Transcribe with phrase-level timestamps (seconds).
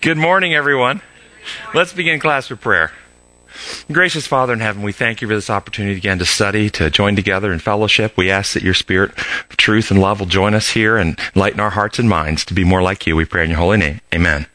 [0.00, 1.02] Good morning, everyone.
[1.74, 2.92] Let's begin class with prayer.
[3.90, 7.16] Gracious Father in heaven, we thank you for this opportunity again to study, to join
[7.16, 8.16] together in fellowship.
[8.16, 9.10] We ask that your spirit
[9.50, 12.54] of truth and love will join us here and lighten our hearts and minds to
[12.54, 13.16] be more like you.
[13.16, 14.00] We pray in your holy name.
[14.14, 14.46] Amen.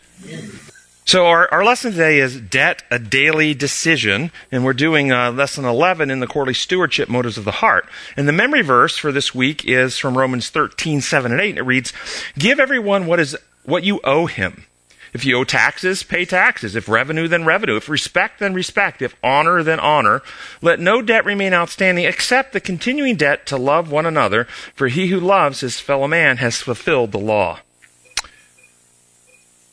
[1.04, 5.66] So our, our lesson today is debt, a daily decision, and we're doing uh, lesson
[5.66, 7.86] 11 in the quarterly stewardship motives of the heart.
[8.16, 11.60] And the memory verse for this week is from Romans 13, 7 and 8, and
[11.60, 11.92] it reads,
[12.40, 13.36] Give everyone what is,
[13.66, 14.68] what you owe him.
[15.14, 16.76] If you owe taxes, pay taxes.
[16.76, 17.76] If revenue, then revenue.
[17.76, 19.02] If respect, then respect.
[19.02, 20.24] If honor, then honor.
[20.62, 25.08] Let no debt remain outstanding except the continuing debt to love one another, for he
[25.08, 27.60] who loves his fellow man has fulfilled the law.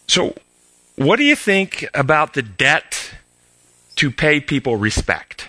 [0.06, 0.34] So,
[0.96, 3.14] what do you think about the debt
[3.96, 5.48] to pay people respect?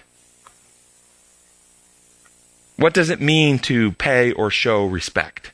[2.77, 5.51] What does it mean to pay or show respect?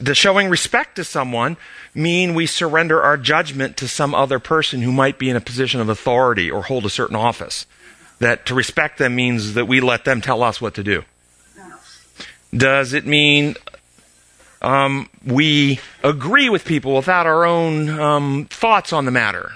[0.00, 1.56] Does showing respect to someone
[1.94, 5.80] mean we surrender our judgment to some other person who might be in a position
[5.80, 7.66] of authority or hold a certain office?
[8.20, 11.04] That to respect them means that we let them tell us what to do.
[12.54, 13.56] Does it mean
[14.62, 19.52] um, we agree with people without our own um, thoughts on the matter?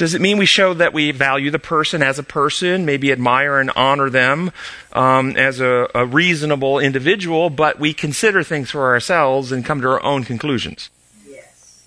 [0.00, 3.58] Does it mean we show that we value the person as a person, maybe admire
[3.58, 4.50] and honor them
[4.94, 9.88] um, as a, a reasonable individual, but we consider things for ourselves and come to
[9.88, 10.88] our own conclusions?
[11.28, 11.84] Yes.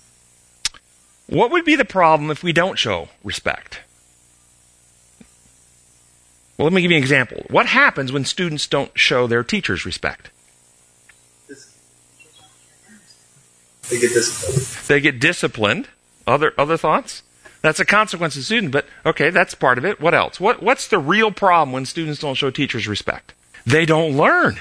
[1.26, 3.80] What would be the problem if we don't show respect?
[6.56, 7.44] Well, let me give you an example.
[7.50, 10.30] What happens when students don't show their teachers respect?
[13.90, 14.86] They get disciplined.
[14.86, 15.88] They get disciplined.
[16.28, 17.24] Other other thoughts?
[17.64, 19.98] That's a consequence of student, but okay, that's part of it.
[19.98, 20.38] What else?
[20.38, 23.32] What what's the real problem when students don't show teachers respect?
[23.64, 24.60] They don't learn.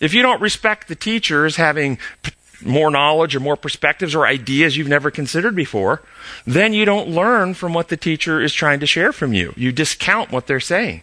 [0.00, 2.32] If you don't respect the teachers having p-
[2.64, 6.00] more knowledge or more perspectives or ideas you've never considered before,
[6.46, 9.52] then you don't learn from what the teacher is trying to share from you.
[9.54, 11.02] You discount what they're saying.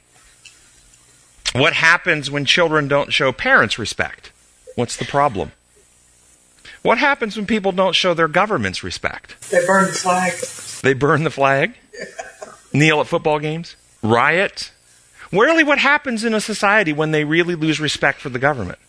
[1.54, 4.32] What happens when children don't show parents respect?
[4.74, 5.52] What's the problem?
[6.82, 9.40] What happens when people don't show their governments respect?
[9.52, 10.34] They burn the flag.
[10.82, 11.76] They burn the flag,
[12.74, 14.72] kneel at football games, riot.
[15.32, 18.80] Rarely, what happens in a society when they really lose respect for the government?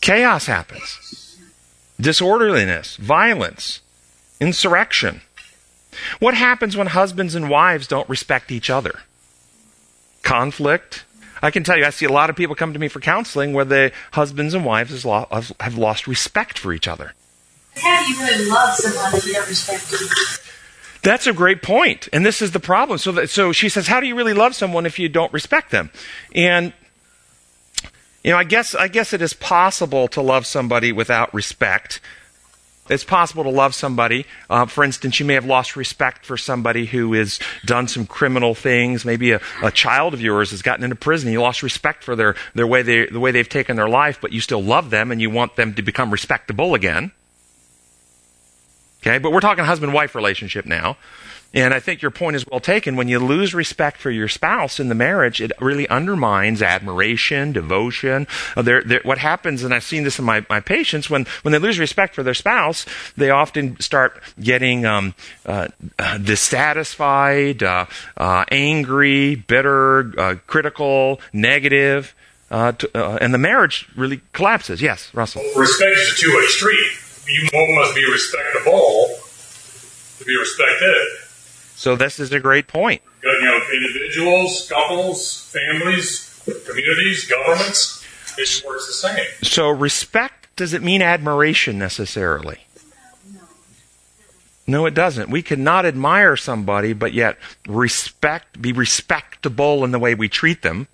[0.00, 1.36] Chaos happens,
[2.00, 3.80] disorderliness, violence,
[4.40, 5.22] insurrection.
[6.20, 9.00] What happens when husbands and wives don't respect each other?
[10.22, 11.05] Conflict.
[11.42, 13.52] I can tell you, I see a lot of people come to me for counseling
[13.52, 17.12] where the husbands and wives have lost respect for each other.
[17.76, 20.00] How do you really love someone if you don't respect them?
[21.02, 22.98] That's a great point, and this is the problem.
[22.98, 25.70] So, that, so she says, "How do you really love someone if you don't respect
[25.70, 25.90] them?"
[26.34, 26.72] And
[28.24, 32.00] you know, I guess I guess it is possible to love somebody without respect.
[32.88, 34.26] It's possible to love somebody.
[34.48, 38.54] Uh, for instance, you may have lost respect for somebody who has done some criminal
[38.54, 39.04] things.
[39.04, 41.32] Maybe a, a child of yours has gotten into prison.
[41.32, 44.32] You lost respect for their, their way they, the way they've taken their life, but
[44.32, 47.12] you still love them and you want them to become respectable again.
[49.02, 50.96] Okay, but we're talking husband wife relationship now.
[51.56, 52.96] And I think your point is well taken.
[52.96, 58.26] When you lose respect for your spouse in the marriage, it really undermines admiration, devotion.
[58.54, 61.52] Uh, they're, they're, what happens, and I've seen this in my, my patients, when, when
[61.52, 62.84] they lose respect for their spouse,
[63.16, 65.14] they often start getting um,
[65.46, 65.68] uh,
[66.22, 67.86] dissatisfied, uh,
[68.18, 72.14] uh angry, bitter, uh, critical, negative.
[72.50, 74.82] And the marriage really collapses.
[74.82, 75.42] Yes, Russell.
[75.56, 76.90] Respect is a two-way street.
[77.26, 79.08] You must be respectable
[80.18, 81.05] to be respected.
[81.86, 83.00] So this is a great point.
[83.22, 88.04] You know, individuals, couples, families, communities, governments,
[88.36, 89.24] it works the same.
[89.42, 92.66] So respect does it mean admiration necessarily?
[94.66, 95.30] No, it doesn't.
[95.30, 97.38] We cannot admire somebody, but yet
[97.68, 100.88] respect, be respectable in the way we treat them.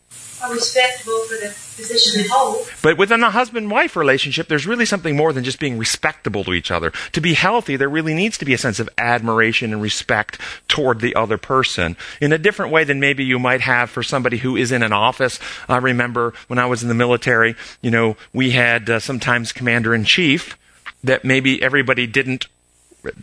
[0.51, 2.69] Respectable for the position hold.
[2.83, 6.53] But within a husband wife relationship, there's really something more than just being respectable to
[6.53, 6.93] each other.
[7.13, 11.01] To be healthy, there really needs to be a sense of admiration and respect toward
[11.01, 14.57] the other person in a different way than maybe you might have for somebody who
[14.57, 15.39] is in an office.
[15.69, 19.95] I remember when I was in the military, you know, we had uh, sometimes commander
[19.95, 20.59] in chief
[21.05, 22.47] that maybe everybody didn't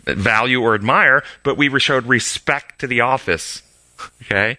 [0.05, 3.61] value or admire, but we showed respect to the office.
[4.23, 4.57] Okay?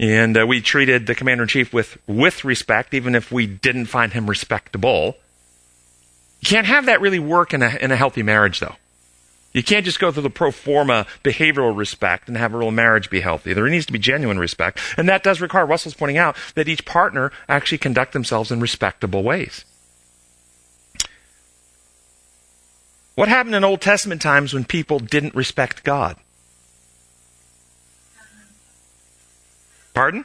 [0.00, 3.86] And uh, we treated the commander in chief with, with respect, even if we didn't
[3.86, 5.16] find him respectable.
[6.40, 8.76] You can't have that really work in a, in a healthy marriage, though.
[9.52, 13.10] You can't just go through the pro forma behavioral respect and have a real marriage
[13.10, 13.52] be healthy.
[13.52, 14.78] There needs to be genuine respect.
[14.96, 19.24] And that does require, Russell's pointing out, that each partner actually conduct themselves in respectable
[19.24, 19.64] ways.
[23.16, 26.16] What happened in Old Testament times when people didn't respect God?
[29.98, 30.24] Pardon?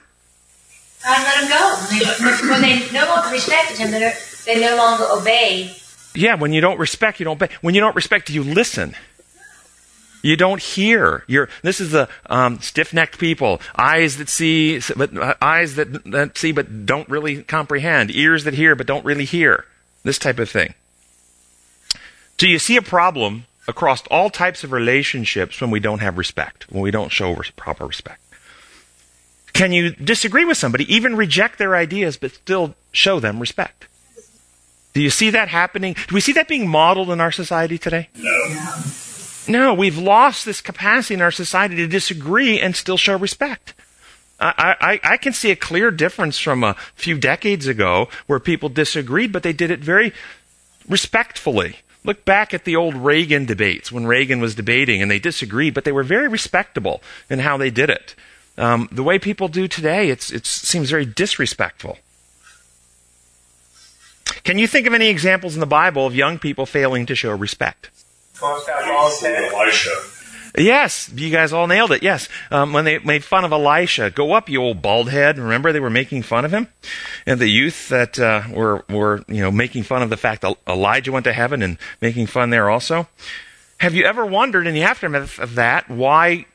[1.03, 2.51] God let them go.
[2.51, 5.75] When they, no longer respected him, they no longer obey.
[6.13, 7.49] Yeah, when you don't respect, you don't obey.
[7.61, 8.93] When you don't respect, you listen.
[10.21, 11.23] You don't hear.
[11.25, 16.37] You're, this is the um, stiff-necked people, eyes that see, but uh, eyes that, that
[16.37, 19.65] see but don't really comprehend, ears that hear but don't really hear.
[20.03, 20.75] This type of thing.
[22.39, 26.71] So you see a problem across all types of relationships when we don't have respect,
[26.71, 28.19] when we don't show proper respect.
[29.53, 33.87] Can you disagree with somebody, even reject their ideas, but still show them respect?
[34.93, 35.95] Do you see that happening?
[36.07, 38.09] Do we see that being modeled in our society today?
[38.15, 38.83] No.
[39.47, 43.73] No, we've lost this capacity in our society to disagree and still show respect.
[44.39, 48.69] I, I, I can see a clear difference from a few decades ago where people
[48.69, 50.13] disagreed, but they did it very
[50.87, 51.77] respectfully.
[52.03, 55.85] Look back at the old Reagan debates when Reagan was debating and they disagreed, but
[55.85, 58.15] they were very respectable in how they did it.
[58.57, 61.97] Um, the way people do today, it seems very disrespectful.
[64.43, 67.35] Can you think of any examples in the Bible of young people failing to show
[67.35, 67.89] respect?
[69.53, 69.89] Elisha.
[70.55, 72.03] Yes, you guys all nailed it.
[72.03, 75.39] Yes, um, when they made fun of Elisha, go up, you old bald head.
[75.39, 76.67] Remember, they were making fun of him,
[77.25, 80.55] and the youth that uh, were were you know making fun of the fact that
[80.67, 83.07] Elijah went to heaven and making fun there also.
[83.79, 86.45] Have you ever wondered in the aftermath of that why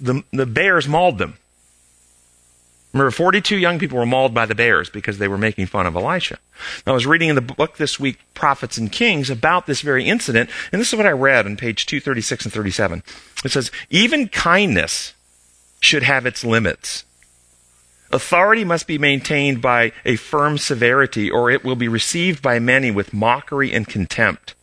[0.00, 1.38] the the bears mauled them?
[2.92, 5.94] Remember, 42 young people were mauled by the bears because they were making fun of
[5.94, 6.38] Elisha.
[6.86, 10.48] I was reading in the book this week, Prophets and Kings, about this very incident,
[10.72, 13.02] and this is what I read on page 236 and 37.
[13.44, 15.12] It says, Even kindness
[15.80, 17.04] should have its limits.
[18.10, 22.90] Authority must be maintained by a firm severity, or it will be received by many
[22.90, 24.54] with mockery and contempt.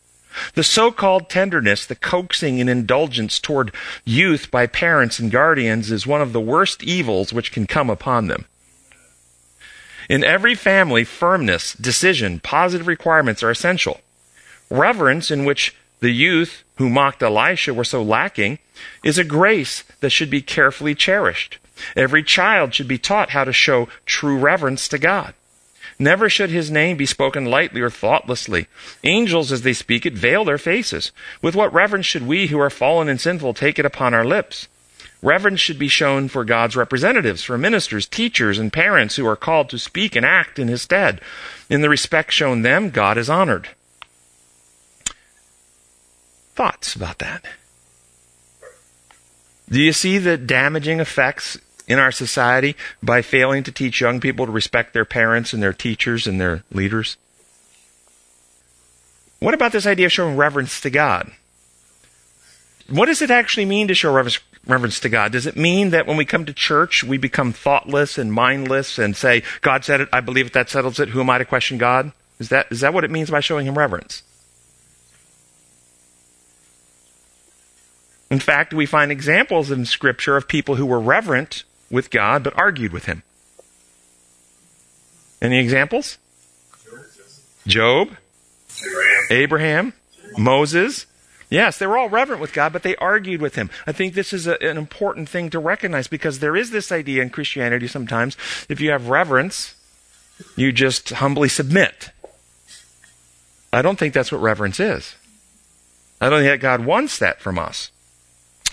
[0.54, 3.72] The so-called tenderness, the coaxing and indulgence toward
[4.04, 8.26] youth by parents and guardians is one of the worst evils which can come upon
[8.26, 8.46] them.
[10.08, 14.00] In every family, firmness, decision, positive requirements are essential.
[14.70, 18.58] Reverence, in which the youth who mocked Elisha were so lacking,
[19.02, 21.58] is a grace that should be carefully cherished.
[21.96, 25.34] Every child should be taught how to show true reverence to God.
[25.98, 28.66] Never should his name be spoken lightly or thoughtlessly.
[29.02, 31.10] Angels, as they speak it, veil their faces.
[31.40, 34.68] With what reverence should we, who are fallen and sinful, take it upon our lips?
[35.22, 39.70] Reverence should be shown for God's representatives, for ministers, teachers, and parents who are called
[39.70, 41.22] to speak and act in his stead.
[41.70, 43.70] In the respect shown them, God is honored.
[46.54, 47.44] Thoughts about that?
[49.68, 54.46] Do you see the damaging effects in our society by failing to teach young people
[54.46, 57.16] to respect their parents and their teachers and their leaders?
[59.38, 61.30] What about this idea of showing reverence to God?
[62.88, 65.32] What does it actually mean to show reverence, reverence to God?
[65.32, 69.16] Does it mean that when we come to church, we become thoughtless and mindless and
[69.16, 71.78] say, God said it, I believe it, that settles it, who am I to question
[71.78, 72.12] God?
[72.38, 74.22] Is that, is that what it means by showing Him reverence?
[78.30, 82.56] In fact, we find examples in Scripture of people who were reverent with God but
[82.58, 83.22] argued with him.
[85.40, 86.18] Any examples?
[87.66, 88.10] Job,
[89.30, 89.92] Abraham.
[90.36, 91.06] Moses.
[91.48, 93.70] Yes, they were all reverent with God, but they argued with him.
[93.86, 97.22] I think this is a, an important thing to recognize because there is this idea
[97.22, 98.36] in Christianity sometimes
[98.68, 99.74] if you have reverence,
[100.56, 102.10] you just humbly submit.
[103.72, 105.14] I don't think that's what reverence is.
[106.20, 107.90] I don't think that God wants that from us.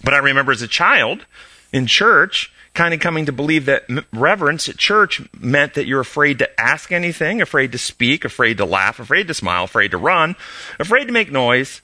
[0.04, 1.26] But I remember as a child
[1.72, 6.40] in church, kind of coming to believe that reverence at church meant that you're afraid
[6.40, 10.36] to ask anything, afraid to speak, afraid to laugh, afraid to smile, afraid to run,
[10.80, 11.82] afraid to make noise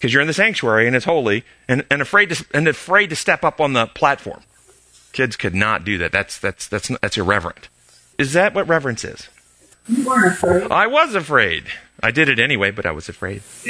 [0.00, 3.16] because you're in the sanctuary and it's holy, and, and afraid to and afraid to
[3.16, 4.42] step up on the platform.
[5.12, 6.12] Kids could not do that.
[6.12, 7.68] That's that's that's that's irreverent.
[8.16, 9.28] Is that what reverence is?
[9.88, 10.70] You weren't afraid.
[10.70, 11.64] I was afraid.
[12.02, 13.42] I did it anyway, but I was afraid.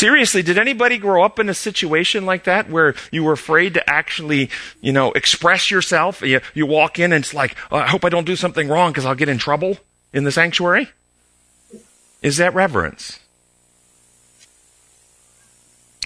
[0.00, 3.90] Seriously, did anybody grow up in a situation like that where you were afraid to
[3.90, 4.48] actually,
[4.80, 6.22] you know, express yourself?
[6.22, 8.92] You, you walk in and it's like, oh, I hope I don't do something wrong
[8.92, 9.76] because I'll get in trouble
[10.14, 10.88] in the sanctuary?
[12.22, 13.20] Is that reverence?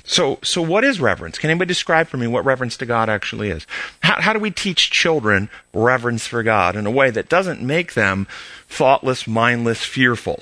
[0.03, 1.39] So, so what is reverence?
[1.39, 3.65] Can anybody describe for me what reverence to God actually is?
[4.03, 7.95] How, how do we teach children reverence for God in a way that doesn't make
[7.95, 8.27] them
[8.69, 10.41] thoughtless, mindless, fearful?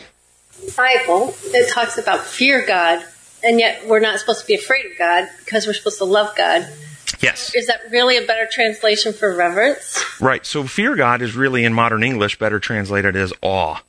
[0.74, 3.04] Bible, that talks about fear God
[3.44, 6.34] and yet we're not supposed to be afraid of God because we're supposed to love
[6.36, 6.68] God.
[7.20, 7.54] Yes.
[7.54, 10.02] Is that really a better translation for reverence?
[10.20, 10.44] Right.
[10.44, 13.82] So fear God is really in modern English better translated as awe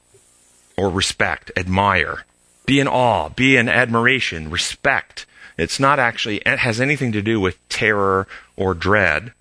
[0.77, 2.25] or respect, admire.
[2.65, 5.25] Be in awe, be in admiration, respect.
[5.57, 9.33] It's not actually, it has anything to do with terror or dread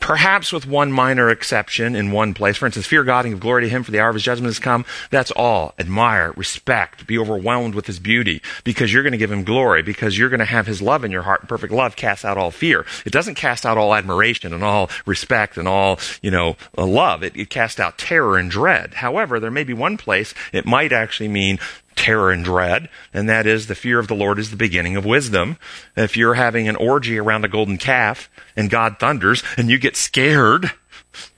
[0.00, 2.56] perhaps with one minor exception in one place.
[2.56, 4.48] For instance, fear God and give glory to Him for the hour of His judgment
[4.48, 4.84] has come.
[5.10, 5.74] That's all.
[5.78, 10.16] Admire, respect, be overwhelmed with His beauty because you're going to give Him glory, because
[10.16, 11.48] you're going to have His love in your heart.
[11.48, 12.84] Perfect love casts out all fear.
[13.04, 17.22] It doesn't cast out all admiration and all respect and all, you know, uh, love.
[17.22, 18.94] It, it casts out terror and dread.
[18.94, 21.58] However, there may be one place it might actually mean
[21.98, 25.04] terror and dread, and that is the fear of the Lord is the beginning of
[25.04, 25.58] wisdom.
[25.96, 29.96] If you're having an orgy around a golden calf and God thunders and you get
[29.96, 30.70] scared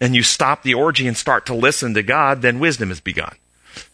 [0.01, 3.35] and you stop the orgy and start to listen to God, then wisdom has begun.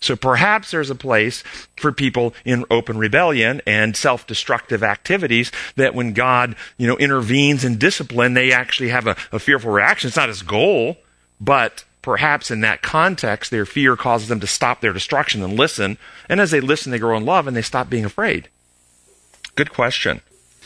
[0.01, 1.45] So perhaps there's a place
[1.77, 7.79] for people in open rebellion and self-destructive activities that when God, you know, intervenes in
[7.79, 10.09] discipline, they actually have a, a fearful reaction.
[10.09, 10.97] It's not his goal,
[11.41, 15.99] but perhaps in that context, their fear causes them to stop their destruction and listen.
[16.29, 18.49] And as they listen, they grow in love and they stop being afraid.
[19.57, 20.21] Good question.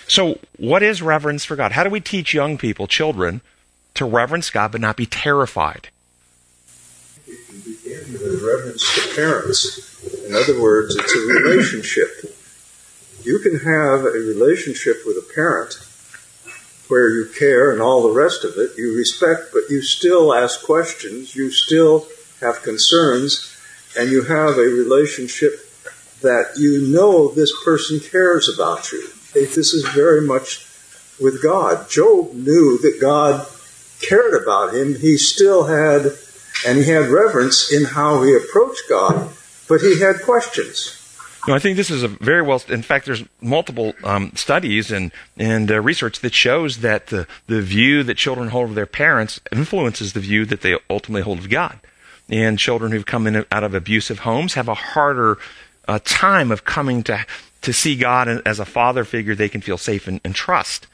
[0.07, 1.73] So, what is reverence for God?
[1.73, 3.41] How do we teach young people, children,
[3.95, 5.89] to reverence God but not be terrified?
[7.27, 10.05] Begin with reverence to parents.
[10.27, 12.37] In other words, it's a relationship.
[13.25, 15.79] You can have a relationship with a parent
[16.91, 20.63] where you care and all the rest of it, you respect, but you still ask
[20.65, 22.07] questions, you still
[22.41, 23.57] have concerns,
[23.97, 25.67] and you have a relationship
[26.21, 29.09] that you know this person cares about you.
[29.33, 30.67] This is very much
[31.21, 31.89] with God.
[31.89, 33.47] Job knew that God
[34.01, 34.97] cared about him.
[34.97, 36.13] He still had,
[36.67, 39.31] and he had reverence in how he approached God,
[39.69, 41.00] but he had questions.
[41.49, 42.63] No, I think this is a very well.
[42.69, 47.63] In fact, there's multiple um, studies and and uh, research that shows that the the
[47.63, 51.49] view that children hold of their parents influences the view that they ultimately hold of
[51.49, 51.79] God.
[52.29, 55.39] And children who've come in out of abusive homes have a harder
[55.89, 57.25] uh, time of coming to
[57.63, 60.87] to see God as a father figure they can feel safe and, and trust.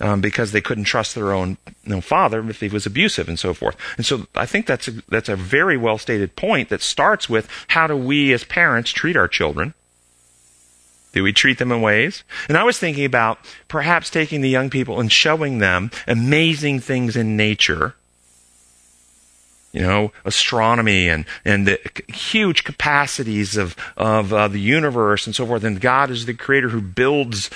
[0.00, 3.36] Um, because they couldn't trust their own you know, father if he was abusive and
[3.36, 3.76] so forth.
[3.96, 7.48] And so I think that's a, that's a very well stated point that starts with
[7.66, 9.74] how do we as parents treat our children
[11.18, 12.22] do we treat them in ways?
[12.48, 17.16] And I was thinking about perhaps taking the young people and showing them amazing things
[17.16, 17.96] in nature.
[19.72, 25.44] You know, astronomy and, and the huge capacities of, of uh, the universe and so
[25.44, 25.64] forth.
[25.64, 27.50] And God is the creator who builds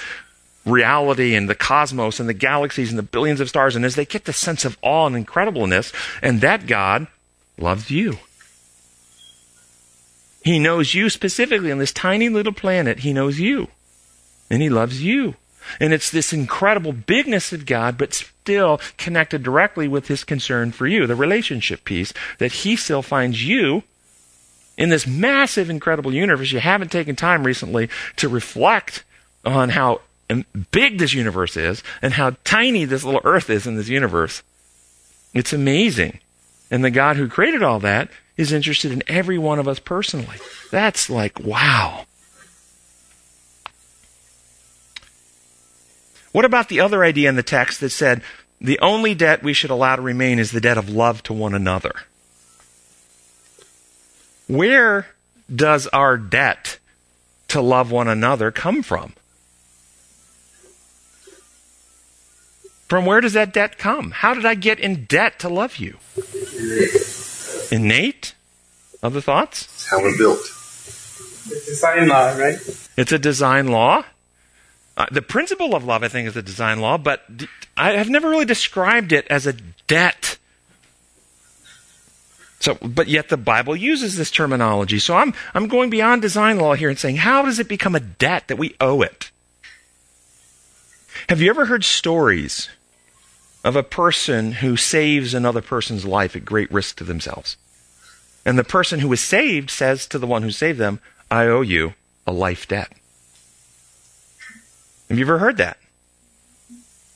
[0.66, 3.76] reality and the cosmos and the galaxies and the billions of stars.
[3.76, 7.06] And as they get the sense of awe and incredibleness, and that God
[7.56, 8.18] loves you.
[10.44, 13.00] He knows you specifically on this tiny little planet.
[13.00, 13.68] He knows you.
[14.50, 15.36] And He loves you.
[15.78, 20.86] And it's this incredible bigness of God, but still connected directly with His concern for
[20.86, 23.84] you, the relationship piece, that He still finds you
[24.76, 26.50] in this massive, incredible universe.
[26.50, 29.04] You haven't taken time recently to reflect
[29.44, 30.00] on how
[30.70, 34.42] big this universe is and how tiny this little earth is in this universe.
[35.34, 36.18] It's amazing.
[36.70, 40.36] And the God who created all that is interested in every one of us personally.
[40.70, 42.06] That's like, wow.
[46.32, 48.22] What about the other idea in the text that said
[48.60, 51.54] the only debt we should allow to remain is the debt of love to one
[51.54, 51.92] another?
[54.48, 55.08] Where
[55.54, 56.78] does our debt
[57.48, 59.12] to love one another come from?
[62.88, 64.10] From where does that debt come?
[64.10, 65.98] How did I get in debt to love you?
[67.72, 68.34] Innate?
[69.02, 69.64] Other thoughts?
[69.64, 70.38] It's how we're built.
[70.38, 72.58] It's a design law, right?
[72.96, 74.04] It's a design law.
[74.96, 78.10] Uh, the principle of love, I think, is a design law, but d- I have
[78.10, 79.54] never really described it as a
[79.88, 80.38] debt.
[82.60, 85.00] So, but yet the Bible uses this terminology.
[85.00, 88.00] So I'm, I'm going beyond design law here and saying, how does it become a
[88.00, 89.30] debt that we owe it?
[91.28, 92.68] Have you ever heard stories
[93.64, 97.56] of a person who saves another person's life at great risk to themselves?
[98.44, 101.00] And the person who was saved says to the one who saved them,
[101.30, 101.94] I owe you
[102.26, 102.92] a life debt.
[105.08, 105.78] Have you ever heard that?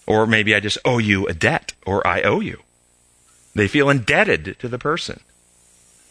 [0.06, 2.62] Or maybe I just owe you a debt, or I owe you.
[3.54, 5.20] They feel indebted to the person.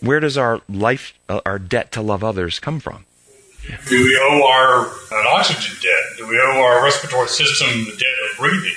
[0.02, 3.06] Where does our life, uh, our debt to love others come from?
[3.88, 4.86] Do we owe our
[5.20, 6.18] an oxygen debt?
[6.18, 8.76] Do we owe our respiratory system the debt of breathing?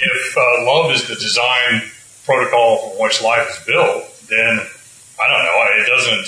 [0.00, 1.90] If uh, love is the design
[2.24, 4.60] protocol from which life is built, then
[5.20, 5.82] I don't know.
[5.82, 6.26] It doesn't.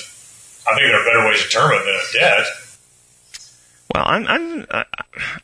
[0.67, 2.47] I think there are better ways to term it than a debt.
[3.95, 4.85] Well, I'm I'm uh,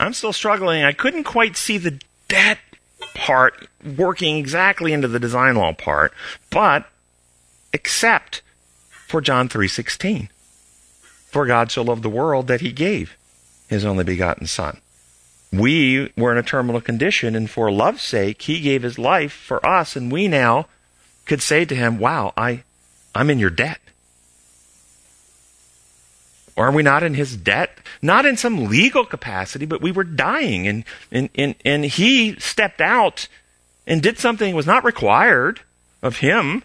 [0.00, 0.84] I'm still struggling.
[0.84, 2.58] I couldn't quite see the debt
[3.14, 6.12] part working exactly into the design law part,
[6.50, 6.88] but
[7.72, 8.42] except
[9.06, 10.28] for John 3:16.
[11.30, 13.16] For God so loved the world that he gave
[13.68, 14.80] his only begotten Son.
[15.58, 19.64] We were in a terminal condition, and for love's sake, he gave his life for
[19.64, 20.66] us, and we now
[21.26, 22.62] could say to him, Wow, I,
[23.14, 23.80] I'm in your debt.
[26.56, 27.78] Or are we not in his debt?
[28.00, 32.80] Not in some legal capacity, but we were dying, and, and, and, and he stepped
[32.80, 33.28] out
[33.86, 35.60] and did something that was not required
[36.02, 36.62] of him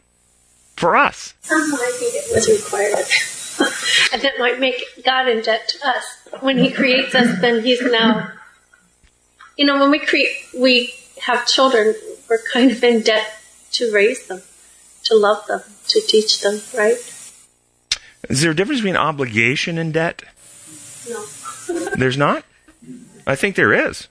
[0.75, 1.33] for us.
[1.41, 3.05] Some might think it was required.
[4.13, 6.05] and that might make God in debt to us.
[6.41, 8.31] When He creates us, then He's now.
[9.59, 11.93] You know, when we create, we have children,
[12.29, 13.29] we're kind of in debt
[13.73, 14.41] to raise them,
[15.03, 16.95] to love them, to teach them, right?
[18.29, 20.23] Is there a difference between obligation and debt?
[21.09, 21.25] No.
[21.97, 22.45] There's not?
[23.27, 24.07] I think there is.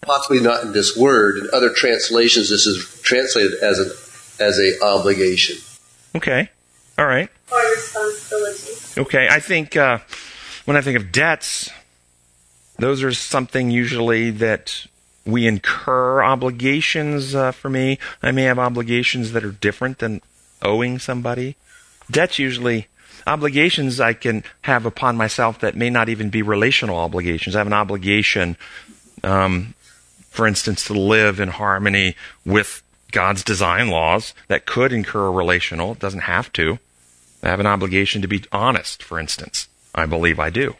[0.00, 1.36] Possibly not in this word.
[1.36, 3.92] In other translations, this is translated as an
[4.40, 5.58] as a obligation.
[6.16, 6.50] Okay.
[6.98, 7.28] All right.
[7.52, 9.00] Or responsibility.
[9.00, 9.28] Okay.
[9.30, 9.98] I think uh,
[10.64, 11.70] when I think of debts,
[12.78, 14.86] those are something usually that
[15.24, 17.98] we incur obligations uh, for me.
[18.22, 20.20] I may have obligations that are different than
[20.62, 21.56] owing somebody.
[22.10, 22.88] Debts usually
[23.26, 27.54] obligations I can have upon myself that may not even be relational obligations.
[27.54, 28.56] I have an obligation,
[29.22, 29.74] um,
[30.30, 35.92] for instance, to live in harmony with God's design laws that could incur a relational.
[35.92, 36.78] It doesn't have to.
[37.42, 39.68] I have an obligation to be honest, for instance.
[39.94, 40.76] I believe I do.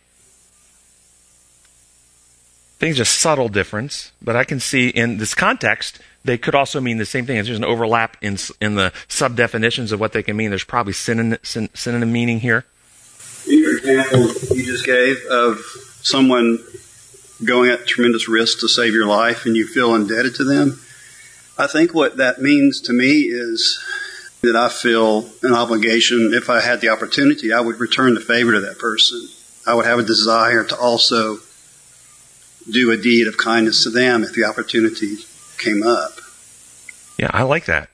[2.82, 6.98] Things just subtle difference, but I can see in this context they could also mean
[6.98, 7.36] the same thing.
[7.36, 10.50] There's an overlap in in the sub definitions of what they can mean.
[10.50, 12.64] There's probably synonym, synonym meaning here.
[13.46, 15.58] Your example you just gave of
[16.02, 16.58] someone
[17.44, 20.80] going at tremendous risk to save your life and you feel indebted to them.
[21.56, 23.78] I think what that means to me is
[24.42, 26.32] that I feel an obligation.
[26.34, 29.28] If I had the opportunity, I would return the favor to that person.
[29.68, 31.38] I would have a desire to also
[32.70, 35.16] do a deed of kindness to them if the opportunity
[35.58, 36.12] came up.
[37.18, 37.88] Yeah, I like that.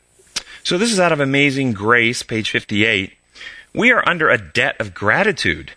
[0.62, 3.12] So this is out of Amazing Grace, page 58.
[3.74, 5.72] We are under a debt of gratitude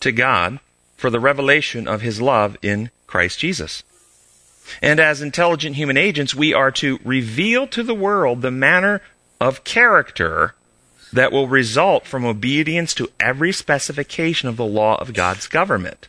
[0.00, 0.58] to God
[0.96, 3.82] for the revelation of his love in Christ Jesus.
[4.80, 9.00] And as intelligent human agents, we are to reveal to the world the manner
[9.40, 10.54] of character
[11.12, 16.08] that will result from obedience to every specification of the law of God's government.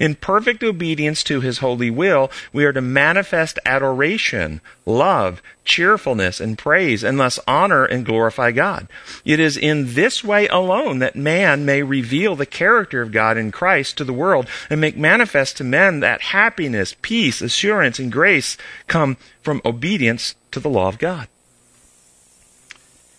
[0.00, 6.56] In perfect obedience to his holy will, we are to manifest adoration, love, cheerfulness, and
[6.56, 8.88] praise, and thus honor and glorify God.
[9.24, 13.52] It is in this way alone that man may reveal the character of God in
[13.52, 18.56] Christ to the world and make manifest to men that happiness, peace, assurance, and grace
[18.86, 21.28] come from obedience to the law of God.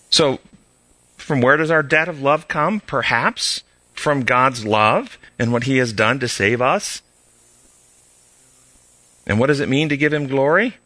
[0.10, 0.40] So,
[1.18, 2.80] from where does our debt of love come?
[2.80, 7.02] Perhaps from God's love and what he has done to save us?
[9.26, 10.78] And what does it mean to give him glory?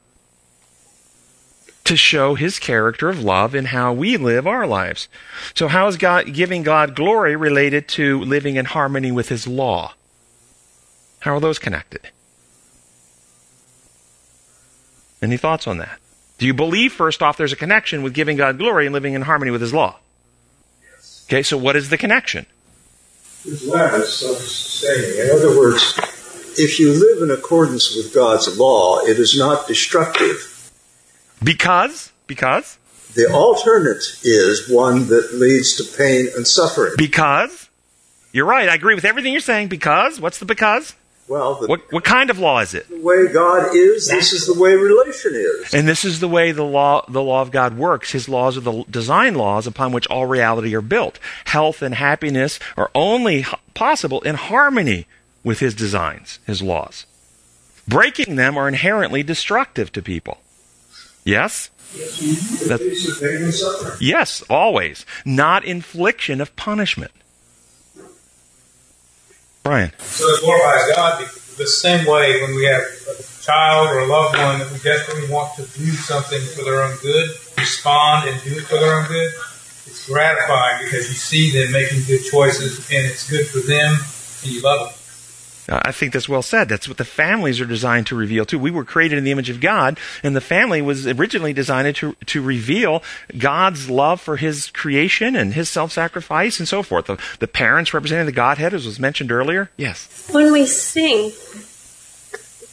[1.86, 5.08] To show his character of love in how we live our lives.
[5.56, 9.94] So, how is God giving God glory related to living in harmony with his law?
[11.20, 12.10] How are those connected?
[15.22, 16.00] Any thoughts on that?
[16.40, 19.22] Do you believe, first off, there's a connection with giving God glory and living in
[19.22, 20.00] harmony with his law?
[21.26, 22.48] Okay, so what is the connection?
[23.45, 25.19] Limits of saying.
[25.19, 25.97] In other words,
[26.58, 30.71] if you live in accordance with God's law, it is not destructive.
[31.43, 32.12] Because?
[32.27, 32.77] Because?
[33.15, 36.93] The alternate is one that leads to pain and suffering.
[36.97, 37.69] Because?
[38.32, 38.69] You're right.
[38.69, 39.69] I agree with everything you're saying.
[39.69, 40.19] Because?
[40.21, 40.95] What's the because?
[41.32, 42.89] Well, the, what, what kind of law is it?
[42.89, 45.74] The way God is, this is the way relation is.
[45.74, 48.12] And this is the way the law, the law of God works.
[48.12, 51.20] His laws are the design laws upon which all reality are built.
[51.46, 55.08] Health and happiness are only possible in harmony
[55.41, 57.06] with His designs, His laws.
[57.88, 60.39] Breaking them are inherently destructive to people.
[61.24, 61.70] Yes?
[61.96, 62.22] Yes,
[64.02, 65.06] yes, always.
[65.24, 67.12] Not infliction of punishment.
[69.63, 69.91] Brian.
[70.00, 74.38] So it glorifies God the same way when we have a child or a loved
[74.38, 78.58] one that we desperately want to do something for their own good, respond and do
[78.58, 79.30] it for their own good.
[79.86, 83.97] It's gratifying because you see them making good choices and it's good for them
[84.43, 85.01] and you love them.
[85.69, 86.69] I think that's well said.
[86.69, 88.60] That's what the families are designed to reveal too.
[88.60, 92.13] We were created in the image of God, and the family was originally designed to
[92.13, 93.04] to reveal
[93.38, 97.06] God's love for His creation and His self-sacrifice and so forth.
[97.06, 99.69] The, the parents representing the Godhead, as was mentioned earlier.
[99.78, 100.28] Yes.
[100.32, 101.32] When we sing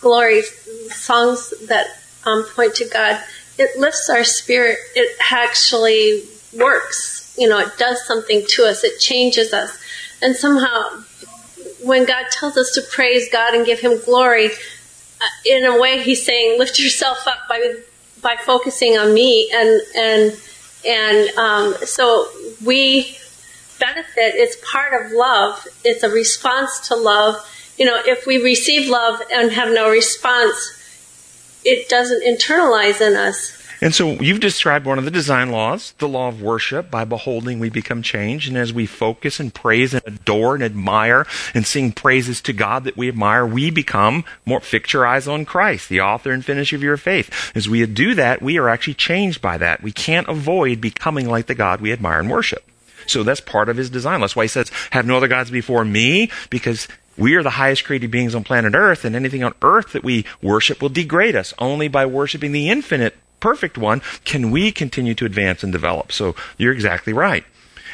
[0.00, 0.42] glory
[0.90, 1.86] songs that
[2.24, 3.20] um, point to God,
[3.58, 4.78] it lifts our spirit.
[4.94, 6.22] It actually
[6.56, 7.34] works.
[7.36, 8.84] You know, it does something to us.
[8.84, 9.78] It changes us.
[10.20, 11.04] And somehow,
[11.82, 16.02] when God tells us to praise God and give Him glory, uh, in a way,
[16.02, 17.74] He's saying, lift yourself up by
[18.20, 20.40] by focusing on me, and and
[20.86, 22.28] and um, so
[22.64, 23.16] we
[23.78, 24.34] benefit.
[24.34, 25.66] It's part of love.
[25.84, 27.36] It's a response to love.
[27.76, 30.74] You know, if we receive love and have no response,
[31.64, 33.52] it doesn't internalize in us.
[33.80, 36.90] And so you've described one of the design laws, the law of worship.
[36.90, 38.48] By beholding, we become changed.
[38.48, 42.84] And as we focus and praise and adore and admire and sing praises to God
[42.84, 46.74] that we admire, we become more, fix your eyes on Christ, the author and finisher
[46.74, 47.52] of your faith.
[47.54, 49.82] As we do that, we are actually changed by that.
[49.82, 52.68] We can't avoid becoming like the God we admire and worship.
[53.06, 54.20] So that's part of his design.
[54.20, 57.84] That's why he says, have no other gods before me, because we are the highest
[57.84, 61.54] created beings on planet Earth, and anything on earth that we worship will degrade us.
[61.58, 66.12] Only by worshiping the infinite perfect one can we continue to advance and develop.
[66.12, 67.44] So you're exactly right.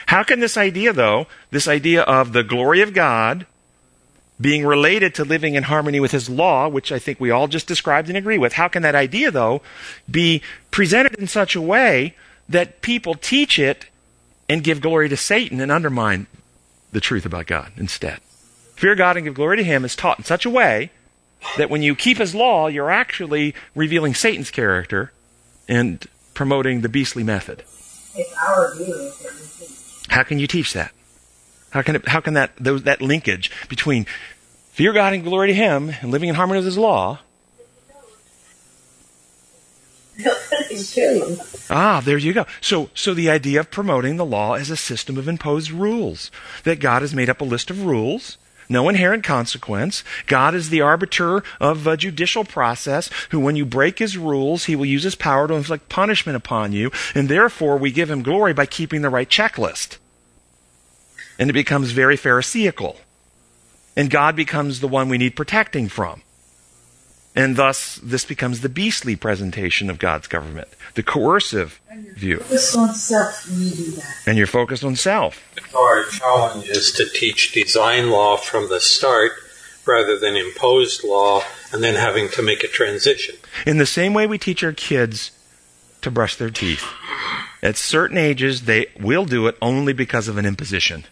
[0.07, 3.47] How can this idea, though, this idea of the glory of God
[4.41, 7.67] being related to living in harmony with His law, which I think we all just
[7.67, 9.63] described and agree with, how can that idea, though,
[10.11, 12.15] be presented in such a way
[12.49, 13.87] that people teach it
[14.49, 16.27] and give glory to Satan and undermine
[16.93, 18.21] the truth about God instead?
[18.75, 20.91] Fear God and give glory to Him is taught in such a way
[21.57, 25.13] that when you keep His law, you're actually revealing Satan's character
[25.69, 27.63] and promoting the beastly method.
[28.15, 29.11] It's our view
[30.09, 30.93] How can you teach that?
[31.71, 34.07] How can it, how can that those, that linkage between
[34.71, 37.21] fear God and glory to Him and living in harmony with His law?
[41.71, 42.47] Ah, there you go.
[42.61, 46.31] So, so the idea of promoting the law as a system of imposed rules,
[46.65, 50.05] that God has made up a list of rules, no inherent consequence.
[50.27, 54.77] God is the arbiter of a judicial process who, when you break his rules, he
[54.77, 58.53] will use his power to inflict punishment upon you, and therefore we give him glory
[58.53, 59.99] by keeping the right checklist.
[61.39, 62.97] And it becomes very Pharisaical.
[63.97, 66.23] And God becomes the one we need protecting from.
[67.37, 71.81] And thus, this becomes the beastly presentation of God's government, the coercive
[72.15, 72.39] view.
[72.39, 74.17] Focused on self when you do that.
[74.27, 75.43] And you're focused on self.
[75.77, 79.33] Our challenge is to teach design law from the start
[79.85, 81.43] rather than imposed law
[81.73, 83.35] and then having to make a transition.
[83.67, 85.33] In the same way we teach our kids
[86.03, 86.85] to brush their teeth.
[87.63, 91.05] At certain ages, they will do it only because of an imposition.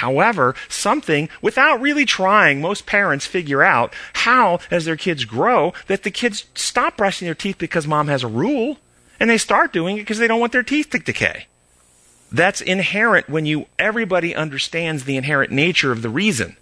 [0.00, 6.04] However, something, without really trying, most parents figure out how, as their kids grow, that
[6.04, 8.78] the kids stop brushing their teeth because mom has a rule,
[9.20, 11.48] and they start doing it because they don't want their teeth to decay.
[12.32, 16.56] That's inherent when you, everybody understands the inherent nature of the reason.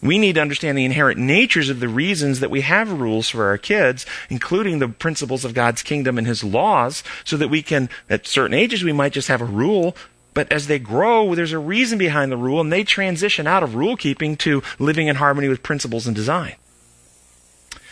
[0.00, 3.44] We need to understand the inherent natures of the reasons that we have rules for
[3.44, 7.90] our kids, including the principles of God's kingdom and His laws, so that we can,
[8.08, 9.94] at certain ages, we might just have a rule,
[10.36, 13.74] but as they grow, there's a reason behind the rule, and they transition out of
[13.74, 16.56] rule keeping to living in harmony with principles and design.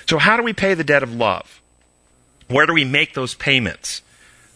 [0.07, 1.63] So, how do we pay the debt of love?
[2.49, 4.03] Where do we make those payments?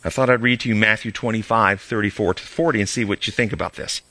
[0.05, 3.33] I thought I'd read to you Matthew 25, 34 to 40 and see what you
[3.33, 4.03] think about this.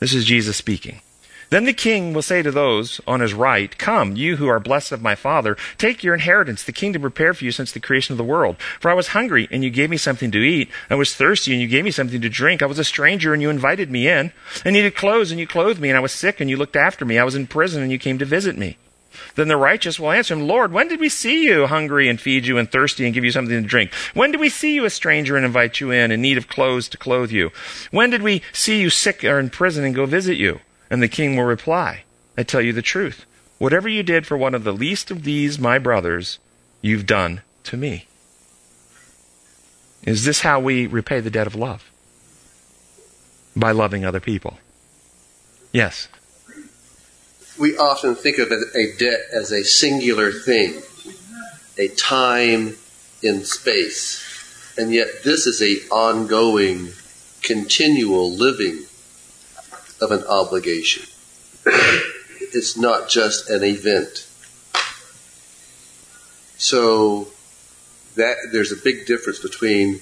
[0.00, 1.02] This is Jesus speaking.
[1.50, 4.92] Then the king will say to those on his right, Come, you who are blessed
[4.92, 8.18] of my Father, take your inheritance, the kingdom prepared for you since the creation of
[8.18, 8.56] the world.
[8.80, 10.70] For I was hungry, and you gave me something to eat.
[10.90, 12.62] I was thirsty, and you gave me something to drink.
[12.62, 14.32] I was a stranger, and you invited me in.
[14.64, 15.88] I needed clothes, and you clothed me.
[15.88, 17.18] And I was sick, and you looked after me.
[17.18, 18.76] I was in prison, and you came to visit me.
[19.34, 22.46] Then the righteous will answer him, Lord, when did we see you hungry and feed
[22.46, 23.92] you and thirsty and give you something to drink?
[24.14, 26.88] When did we see you a stranger and invite you in, in need of clothes
[26.90, 27.50] to clothe you?
[27.90, 30.60] When did we see you sick or in prison and go visit you?
[30.90, 32.04] And the king will reply,
[32.36, 33.26] I tell you the truth.
[33.58, 36.38] Whatever you did for one of the least of these, my brothers,
[36.82, 38.06] you've done to me.
[40.04, 41.90] Is this how we repay the debt of love?
[43.56, 44.58] By loving other people.
[45.72, 46.08] Yes.
[47.58, 50.82] We often think of a debt as a singular thing,
[51.78, 52.76] a time
[53.22, 54.22] in space.
[54.78, 56.90] And yet this is a ongoing,
[57.42, 58.85] continual living
[60.00, 61.04] of an obligation.
[61.64, 64.26] It's not just an event.
[66.58, 67.28] So
[68.16, 70.00] that there's a big difference between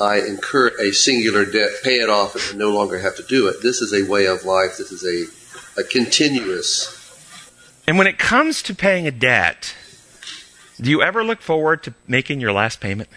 [0.00, 3.62] I incur a singular debt, pay it off, and no longer have to do it.
[3.62, 4.76] This is a way of life.
[4.76, 7.00] This is a, a continuous.
[7.86, 9.74] And when it comes to paying a debt,
[10.80, 13.08] do you ever look forward to making your last payment?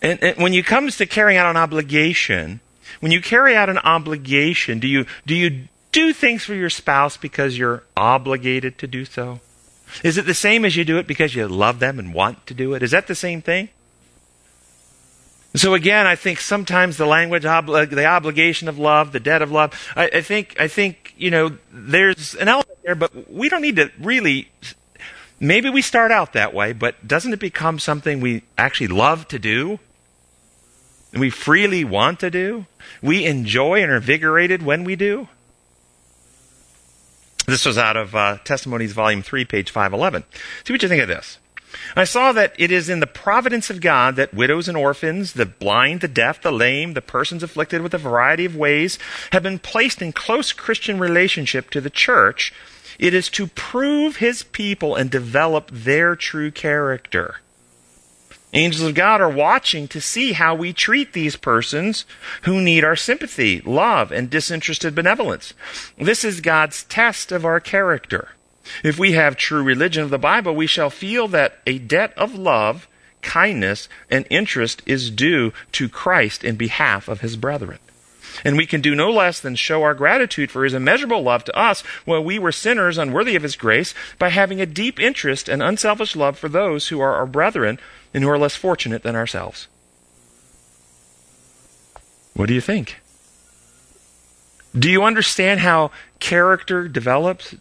[0.00, 2.60] And, and when it comes to carrying out an obligation,
[3.00, 7.16] when you carry out an obligation, do you do you do things for your spouse
[7.16, 9.40] because you're obligated to do so?
[10.02, 12.54] Is it the same as you do it because you love them and want to
[12.54, 12.82] do it?
[12.82, 13.68] Is that the same thing?
[15.54, 19.50] So again, I think sometimes the language, obli- the obligation of love, the debt of
[19.50, 19.72] love.
[19.96, 23.76] I, I think, I think you know, there's an element there, but we don't need
[23.76, 24.50] to really.
[25.38, 29.38] Maybe we start out that way, but doesn't it become something we actually love to
[29.38, 29.78] do?
[31.18, 32.66] We freely want to do?
[33.02, 35.28] We enjoy and are invigorated when we do?
[37.46, 40.24] This was out of uh, Testimonies, Volume 3, page 511.
[40.64, 41.38] See what you think of this.
[41.94, 45.46] I saw that it is in the providence of God that widows and orphans, the
[45.46, 48.98] blind, the deaf, the lame, the persons afflicted with a variety of ways,
[49.32, 52.52] have been placed in close Christian relationship to the church.
[52.98, 57.40] It is to prove his people and develop their true character.
[58.56, 62.06] Angels of God are watching to see how we treat these persons
[62.44, 65.52] who need our sympathy, love, and disinterested benevolence.
[65.98, 68.30] This is God's test of our character.
[68.82, 72.34] If we have true religion of the Bible, we shall feel that a debt of
[72.34, 72.88] love,
[73.20, 77.78] kindness, and interest is due to Christ in behalf of his brethren.
[78.42, 81.56] And we can do no less than show our gratitude for his immeasurable love to
[81.56, 85.62] us while we were sinners unworthy of his grace by having a deep interest and
[85.62, 87.78] unselfish love for those who are our brethren
[88.16, 89.68] and who are less fortunate than ourselves.
[92.32, 92.96] What do you think?
[94.76, 97.54] Do you understand how character develops?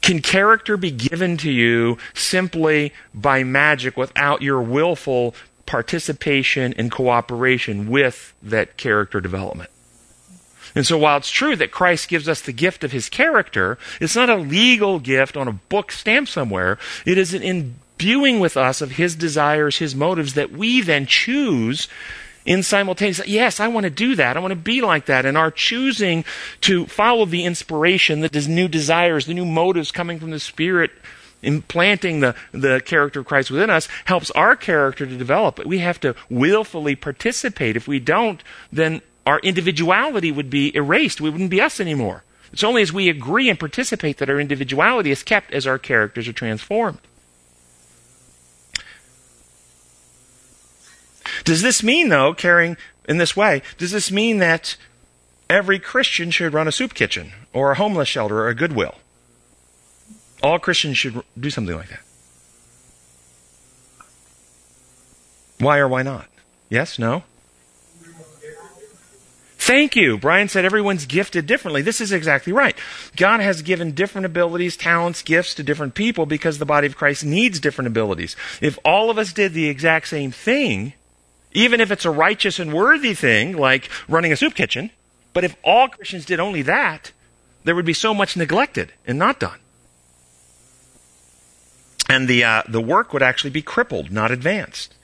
[0.00, 5.34] Can character be given to you simply by magic without your willful
[5.66, 9.70] participation and cooperation with that character development?
[10.76, 14.14] And so while it's true that Christ gives us the gift of his character, it's
[14.14, 16.78] not a legal gift on a book stamped somewhere.
[17.04, 17.42] It is an
[18.02, 21.88] imbuing with us of his desires, his motives that we then choose
[22.44, 23.24] in simultaneous.
[23.26, 24.36] Yes, I want to do that.
[24.36, 25.24] I want to be like that.
[25.24, 26.24] And our choosing
[26.62, 30.90] to follow the inspiration, the new desires, the new motives coming from the Spirit,
[31.42, 35.56] implanting the, the character of Christ within us, helps our character to develop.
[35.56, 37.76] But we have to willfully participate.
[37.76, 41.20] If we don't, then our individuality would be erased.
[41.20, 42.24] We wouldn't be us anymore.
[42.52, 46.26] It's only as we agree and participate that our individuality is kept as our characters
[46.26, 46.98] are transformed.
[51.44, 52.76] Does this mean, though, caring
[53.08, 54.76] in this way, does this mean that
[55.50, 58.94] every Christian should run a soup kitchen or a homeless shelter or a Goodwill?
[60.42, 62.00] All Christians should do something like that.
[65.58, 66.26] Why or why not?
[66.68, 66.98] Yes?
[66.98, 67.22] No?
[69.58, 70.18] Thank you.
[70.18, 71.82] Brian said everyone's gifted differently.
[71.82, 72.76] This is exactly right.
[73.16, 77.24] God has given different abilities, talents, gifts to different people because the body of Christ
[77.24, 78.34] needs different abilities.
[78.60, 80.94] If all of us did the exact same thing,
[81.52, 84.90] even if it's a righteous and worthy thing, like running a soup kitchen,
[85.32, 87.12] but if all Christians did only that,
[87.64, 89.58] there would be so much neglected and not done.
[92.08, 94.94] And the, uh, the work would actually be crippled, not advanced.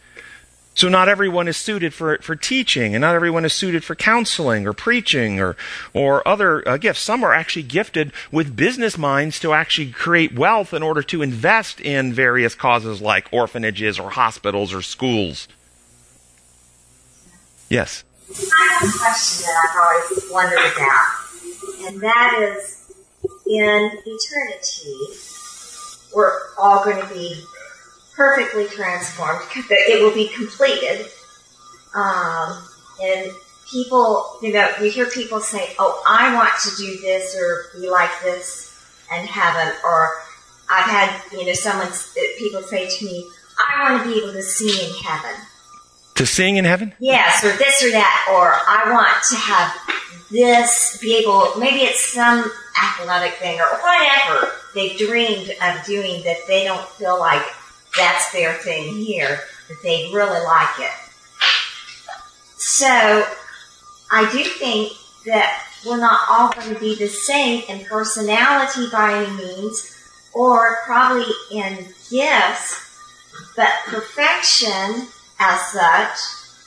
[0.75, 4.65] So not everyone is suited for, for teaching, and not everyone is suited for counseling
[4.65, 5.57] or preaching or,
[5.93, 7.01] or other uh, gifts.
[7.01, 11.81] Some are actually gifted with business minds to actually create wealth in order to invest
[11.81, 15.49] in various causes like orphanages or hospitals or schools.
[17.69, 18.05] Yes.
[18.31, 22.79] I have a question that I've always wondered about, and that is
[23.47, 25.19] in eternity,
[26.15, 27.43] we're all going to be
[28.15, 29.41] perfectly transformed.
[29.71, 31.07] It will be completed.
[31.95, 32.63] Um,
[33.03, 33.31] and
[33.71, 37.89] people, you know, we hear people say, oh, I want to do this or be
[37.89, 38.75] like this
[39.17, 39.73] in heaven.
[39.85, 40.21] Or
[40.71, 41.89] I've had, you know, someone,
[42.39, 43.27] people say to me,
[43.59, 45.35] I want to be able to see in heaven.
[46.19, 46.95] To sing in heaven?
[46.99, 49.73] Yes, or this or that, or I want to have
[50.33, 56.39] this, be able, maybe it's some athletic thing or whatever they've dreamed of doing that
[56.49, 57.45] they don't feel like
[57.97, 60.91] that's their thing here, that they really like it.
[62.57, 63.25] So,
[64.11, 64.95] I do think
[65.27, 69.97] that we're not all going to be the same in personality by any means,
[70.35, 72.99] or probably in gifts,
[73.55, 75.07] but perfection
[75.39, 76.19] as such,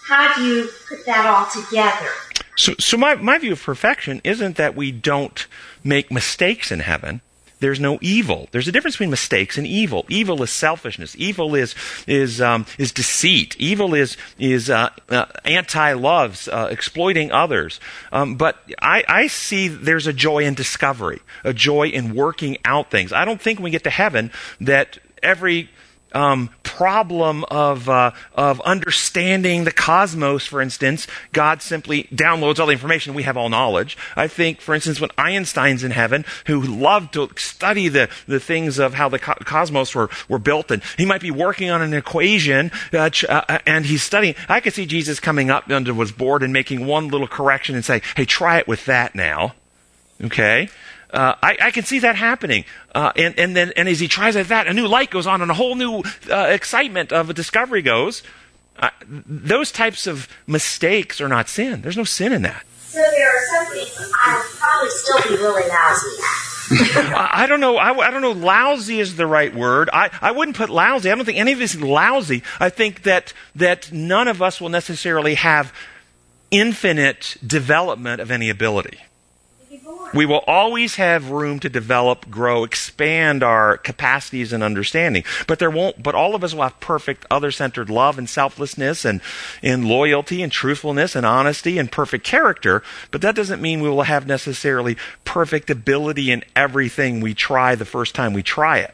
[0.07, 2.09] how do you put that all together?
[2.57, 5.47] So, so my, my view of perfection isn't that we don't
[5.83, 7.21] make mistakes in heaven.
[7.61, 8.49] There's no evil.
[8.51, 10.03] There's a difference between mistakes and evil.
[10.09, 11.15] Evil is selfishness.
[11.17, 11.75] Evil is
[12.07, 13.55] is um, is deceit.
[13.59, 17.79] Evil is is uh, uh, anti loves, uh, exploiting others.
[18.11, 22.89] Um, but I, I see there's a joy in discovery, a joy in working out
[22.89, 23.13] things.
[23.13, 25.69] I don't think when we get to heaven that every
[26.13, 32.73] um, problem of, uh, of understanding the cosmos, for instance, God simply downloads all the
[32.73, 33.13] information.
[33.13, 33.97] We have all knowledge.
[34.15, 38.79] I think, for instance, when Einstein's in heaven, who loved to study the, the things
[38.79, 41.93] of how the co- cosmos were, were built, and he might be working on an
[41.93, 44.35] equation, uh, ch- uh, and he's studying.
[44.49, 47.85] I could see Jesus coming up under his board and making one little correction and
[47.85, 49.53] say, hey, try it with that now.
[50.23, 50.69] Okay?
[51.11, 52.63] Uh, I, I, can see that happening.
[52.95, 55.41] Uh, and, and then, and as he tries at that, a new light goes on
[55.41, 58.23] and a whole new uh, excitement of a discovery goes.
[58.77, 61.81] Uh, those types of mistakes are not sin.
[61.81, 62.65] There's no sin in that.
[62.77, 66.21] So there are some things I would probably still be really lousy
[66.71, 67.75] I don't know.
[67.75, 68.31] I, I, don't know.
[68.31, 69.89] Lousy is the right word.
[69.91, 71.11] I, I wouldn't put lousy.
[71.11, 72.43] I don't think any of us is lousy.
[72.59, 75.73] I think that that none of us will necessarily have
[76.49, 78.99] infinite development of any ability.
[80.13, 85.23] We will always have room to develop, grow, expand our capacities and understanding.
[85.47, 89.21] But there won't, but all of us will have perfect other-centered love and selflessness and,
[89.63, 92.83] and loyalty and truthfulness and honesty and perfect character.
[93.11, 97.85] But that doesn't mean we will have necessarily perfect ability in everything we try the
[97.85, 98.93] first time we try it.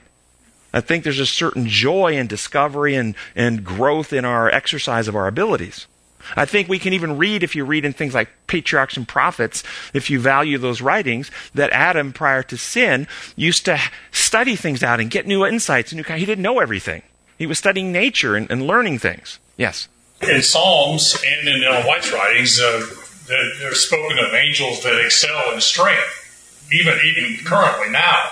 [0.74, 5.16] I think there's a certain joy and discovery and, and growth in our exercise of
[5.16, 5.88] our abilities.
[6.36, 9.64] I think we can even read, if you read in things like patriarchs and prophets,
[9.94, 13.80] if you value those writings, that Adam, prior to sin, used to
[14.12, 15.92] study things out and get new insights.
[15.92, 17.04] And he didn't know everything.
[17.38, 19.40] He was studying nature and, and learning things.
[19.58, 19.88] Yes?
[20.22, 22.86] In Psalms and in Ellen White's writings, uh,
[23.28, 28.32] there's spoken of angels that excel in strength, even even currently now.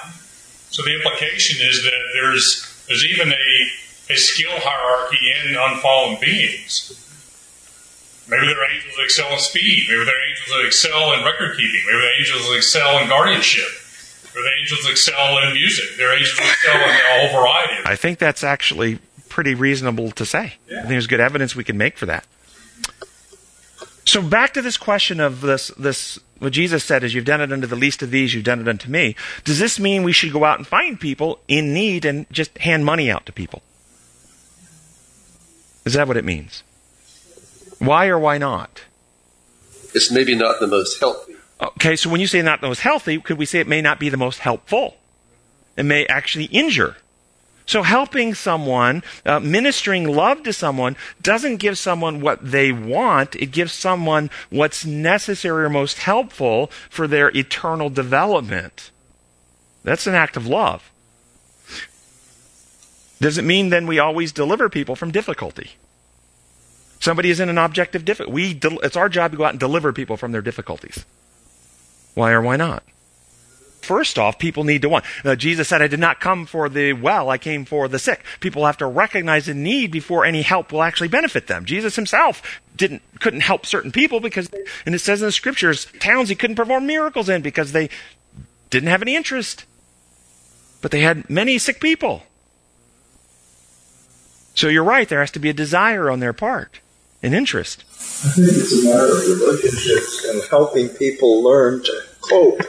[0.69, 7.01] So the implication is that there's there's even a, a skill hierarchy in unfallen beings.
[8.27, 9.85] Maybe there are angels that excel in speed.
[9.87, 11.81] Maybe there are angels that excel in record keeping.
[11.85, 13.69] Maybe there are angels that excel in guardianship.
[14.33, 15.85] Maybe there are angels that excel in music.
[15.97, 17.83] There are angels that excel in a whole variety.
[17.85, 20.55] I think that's actually pretty reasonable to say.
[20.67, 20.77] Yeah.
[20.77, 22.25] I think there's good evidence we can make for that.
[24.05, 27.51] So back to this question of this, this, what Jesus said is, you've done it
[27.51, 29.15] unto the least of these, you've done it unto me.
[29.43, 32.85] Does this mean we should go out and find people in need and just hand
[32.85, 33.61] money out to people?
[35.85, 36.63] Is that what it means?
[37.85, 38.81] Why or why not?
[39.93, 41.35] It's maybe not the most healthy.
[41.61, 43.99] Okay, so when you say not the most healthy, could we say it may not
[43.99, 44.97] be the most helpful?
[45.77, 46.97] It may actually injure.
[47.65, 53.35] So helping someone, uh, ministering love to someone, doesn't give someone what they want.
[53.35, 58.91] It gives someone what's necessary or most helpful for their eternal development.
[59.83, 60.91] That's an act of love.
[63.19, 65.71] Does it mean then we always deliver people from difficulty?
[66.99, 68.33] Somebody is in an objective difficulty.
[68.33, 71.05] We del- it's our job to go out and deliver people from their difficulties.
[72.13, 72.83] Why or why not?
[73.81, 75.05] First off, people need to want.
[75.23, 78.23] Uh, Jesus said, I did not come for the well, I came for the sick.
[78.39, 81.65] People have to recognize the need before any help will actually benefit them.
[81.65, 84.49] Jesus himself didn't, couldn't help certain people because,
[84.87, 87.91] and it says in the scriptures, towns he couldn't perform miracles in because they
[88.71, 89.65] didn't have any interest.
[90.81, 92.23] But they had many sick people.
[94.55, 96.79] So you're right, there has to be a desire on their part
[97.23, 97.83] an interest.
[97.89, 102.61] I think it's a matter of relationships and helping people learn to cope.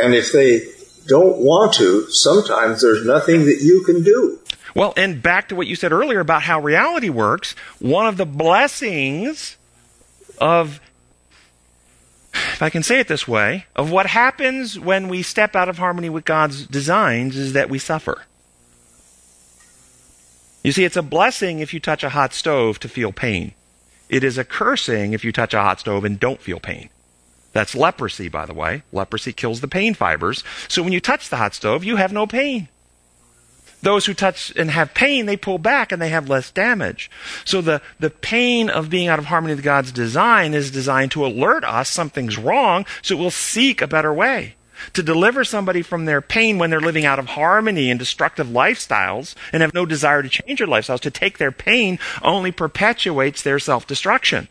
[0.00, 0.62] And if they
[1.06, 4.38] don't want to, sometimes there's nothing that you can do.
[4.74, 8.26] Well, and back to what you said earlier about how reality works, one of the
[8.26, 9.56] blessings
[10.38, 10.80] of,
[12.32, 15.78] if I can say it this way, of what happens when we step out of
[15.78, 18.22] harmony with God's designs is that we suffer.
[20.62, 23.54] You see, it's a blessing if you touch a hot stove to feel pain.
[24.08, 26.88] It is a cursing if you touch a hot stove and don't feel pain.
[27.52, 28.82] That's leprosy, by the way.
[28.92, 30.44] Leprosy kills the pain fibers.
[30.68, 32.68] So when you touch the hot stove, you have no pain.
[33.80, 37.10] Those who touch and have pain, they pull back and they have less damage.
[37.44, 41.24] So the, the pain of being out of harmony with God's design is designed to
[41.24, 44.56] alert us something's wrong, so we'll seek a better way
[44.92, 49.34] to deliver somebody from their pain when they're living out of harmony and destructive lifestyles
[49.52, 53.58] and have no desire to change their lifestyles, to take their pain only perpetuates their
[53.58, 54.48] self destruction.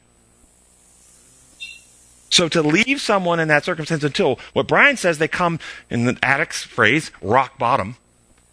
[2.30, 5.60] So to leave someone in that circumstance until what Brian says they come,
[5.90, 7.96] in the addict's phrase, rock bottom,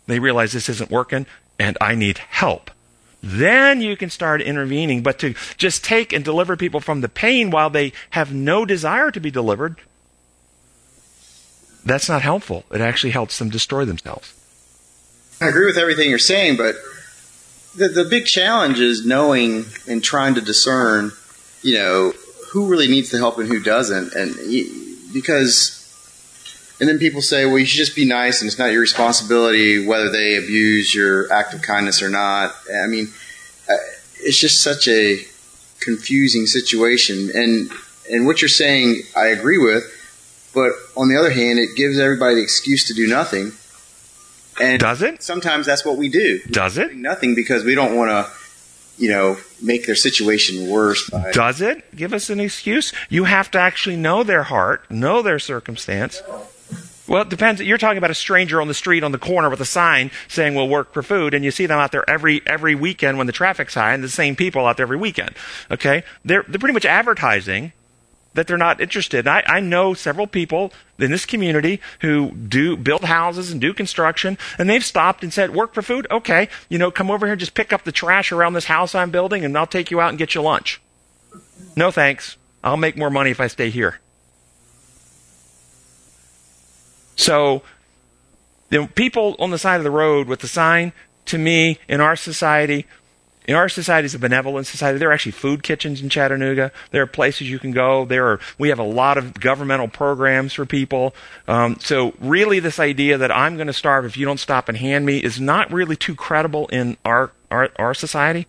[0.07, 1.27] they realize this isn't working
[1.59, 2.71] and I need help.
[3.23, 5.03] Then you can start intervening.
[5.03, 9.11] But to just take and deliver people from the pain while they have no desire
[9.11, 9.77] to be delivered,
[11.85, 12.65] that's not helpful.
[12.71, 14.33] It actually helps them destroy themselves.
[15.41, 16.77] I agree with everything you're saying, but
[17.77, 21.13] the, the big challenge is knowing and trying to discern,
[21.63, 22.13] you know,
[22.53, 24.15] who really needs the help and who doesn't.
[24.15, 24.35] And
[25.13, 25.81] because
[26.81, 29.87] And then people say, well, you should just be nice and it's not your responsibility
[29.87, 32.55] whether they abuse your act of kindness or not.
[32.83, 33.09] I mean,
[33.69, 33.75] uh,
[34.21, 35.19] it's just such a
[35.81, 37.31] confusing situation.
[37.35, 37.71] And,
[38.11, 39.85] and what you're saying, I agree with.
[40.55, 43.53] But on the other hand, it gives everybody the excuse to do nothing.
[44.61, 45.23] And Does it?
[45.23, 46.41] Sometimes that's what we do.
[46.51, 46.95] Does it?
[46.95, 48.31] Nothing because we don't want to,
[49.03, 51.11] you know, make their situation worse.
[51.11, 52.93] By, Does it give us an excuse?
[53.09, 56.23] You have to actually know their heart, know their circumstance.
[57.07, 57.61] Well, it depends.
[57.61, 60.55] You're talking about a stranger on the street on the corner with a sign saying
[60.55, 63.33] we'll work for food, and you see them out there every every weekend when the
[63.33, 65.35] traffic's high, and the same people out there every weekend.
[65.71, 67.73] Okay, they're they're pretty much advertising
[68.35, 69.27] that they're not interested.
[69.27, 74.37] I, I know several people in this community who do build houses and do construction,
[74.59, 76.07] and they've stopped and said, "Work for food?
[76.11, 79.11] Okay, you know, come over here, just pick up the trash around this house I'm
[79.11, 80.81] building, and I'll take you out and get you lunch."
[81.77, 82.37] No thanks.
[82.63, 84.01] I'll make more money if I stay here.
[87.17, 87.63] So,
[88.71, 90.93] the people on the side of the road with the sign,
[91.27, 92.87] to me, in our society,
[93.47, 94.99] in our society is a benevolent society.
[94.99, 96.73] There are actually food kitchens in Chattanooga.
[96.91, 98.05] There are places you can go.
[98.05, 101.15] There are we have a lot of governmental programs for people.
[101.47, 104.79] Um, so really, this idea that I'm going to starve if you don't stop and
[104.79, 108.47] hand me is not really too credible in our our, our society.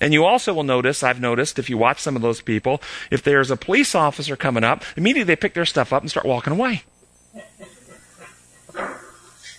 [0.00, 2.80] And you also will notice, I've noticed, if you watch some of those people,
[3.10, 6.24] if there's a police officer coming up, immediately they pick their stuff up and start
[6.24, 6.84] walking away.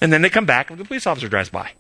[0.02, 1.74] And then they come back if the police officer drives by.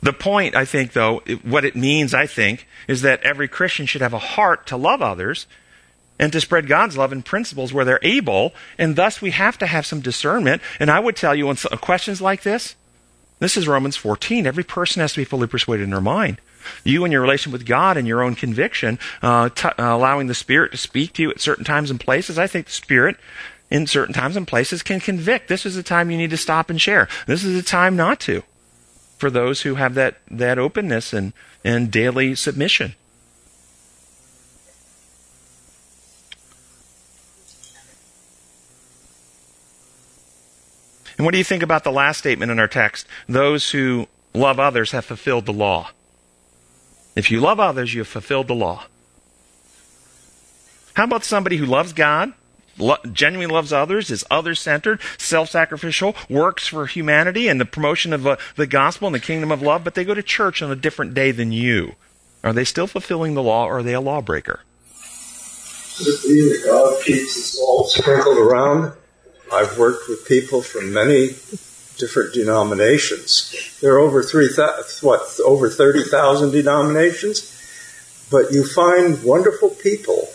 [0.00, 4.00] The point, I think, though, what it means, I think, is that every Christian should
[4.00, 5.46] have a heart to love others
[6.18, 9.66] and to spread God's love and principles where they're able, and thus we have to
[9.66, 10.62] have some discernment.
[10.78, 12.76] And I would tell you on questions like this,
[13.40, 14.46] this is Romans 14.
[14.46, 16.40] Every person has to be fully persuaded in their mind.
[16.84, 20.34] You and your relation with God and your own conviction, uh, t- uh, allowing the
[20.34, 22.38] Spirit to speak to you at certain times and places.
[22.38, 23.16] I think the Spirit
[23.70, 25.48] in certain times and places can convict.
[25.48, 27.08] This is the time you need to stop and share.
[27.26, 28.42] This is the time not to
[29.18, 31.32] for those who have that, that openness and,
[31.64, 32.94] and daily submission.
[41.18, 43.06] And what do you think about the last statement in our text?
[43.28, 45.90] Those who love others have fulfilled the law.
[47.16, 48.84] If you love others, you have fulfilled the law.
[50.94, 52.32] How about somebody who loves God,
[52.78, 58.12] lo- genuinely loves others, is other centered, self sacrificial, works for humanity and the promotion
[58.12, 60.70] of uh, the gospel and the kingdom of love, but they go to church on
[60.70, 61.94] a different day than you?
[62.42, 64.60] Are they still fulfilling the law or are they a lawbreaker?
[65.98, 68.92] Could it be that God keeps us all sprinkled around?
[69.52, 71.28] I've worked with people from many
[71.98, 73.78] different denominations.
[73.80, 74.48] There are over three,
[75.00, 77.54] what, over 30,000 denominations?
[78.30, 80.28] But you find wonderful people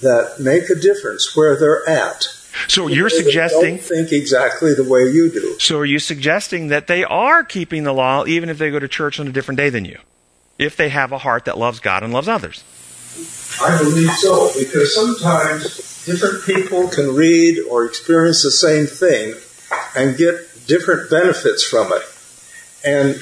[0.00, 2.28] that make a difference where they're at.
[2.66, 5.58] So you're suggesting don't think exactly the way you do.
[5.60, 8.88] So are you suggesting that they are keeping the law even if they go to
[8.88, 9.98] church on a different day than you?
[10.58, 12.64] If they have a heart that loves God and loves others?
[13.60, 19.34] I believe so, because sometimes different people can read or experience the same thing
[19.96, 22.02] and get different benefits from it.
[22.84, 23.20] And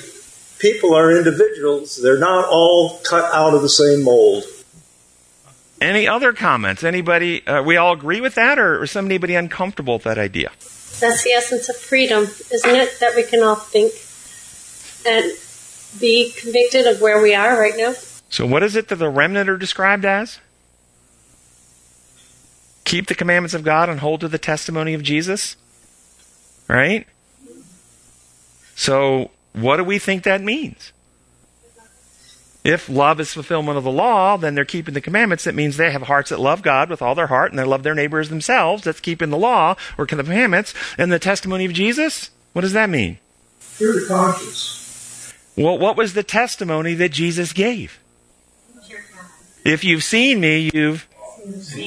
[0.58, 4.44] people are individuals, they're not all cut out of the same mold.
[5.80, 6.82] Any other comments?
[6.82, 10.50] Anybody, uh, we all agree with that, or is anybody uncomfortable with that idea?
[11.00, 12.98] That's the essence of freedom, isn't it?
[13.00, 13.92] That we can all think
[15.06, 15.32] and
[16.00, 17.94] be convicted of where we are right now.
[18.30, 20.40] So, what is it that the remnant are described as?
[22.84, 25.56] Keep the commandments of God and hold to the testimony of Jesus?
[26.68, 27.06] Right?
[28.74, 30.92] So, what do we think that means?
[32.66, 35.44] If love is fulfillment of the law, then they're keeping the commandments.
[35.44, 37.84] That means they have hearts that love God with all their heart and they love
[37.84, 38.82] their neighbors themselves.
[38.82, 40.74] That's keeping the law or the commandments.
[40.98, 42.30] And the testimony of Jesus?
[42.54, 43.18] What does that mean?
[43.76, 45.32] Pure conscience.
[45.56, 48.00] Well, what was the testimony that Jesus gave?
[49.64, 51.06] If you've seen me, you've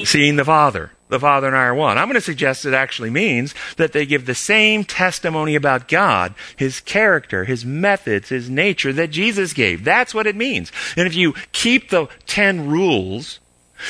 [0.04, 0.92] seen the Father.
[1.08, 1.98] The Father and I are one.
[1.98, 6.34] I'm going to suggest it actually means that they give the same testimony about God,
[6.56, 9.82] His character, His methods, His nature that Jesus gave.
[9.82, 10.70] That's what it means.
[10.96, 13.40] And if you keep the ten rules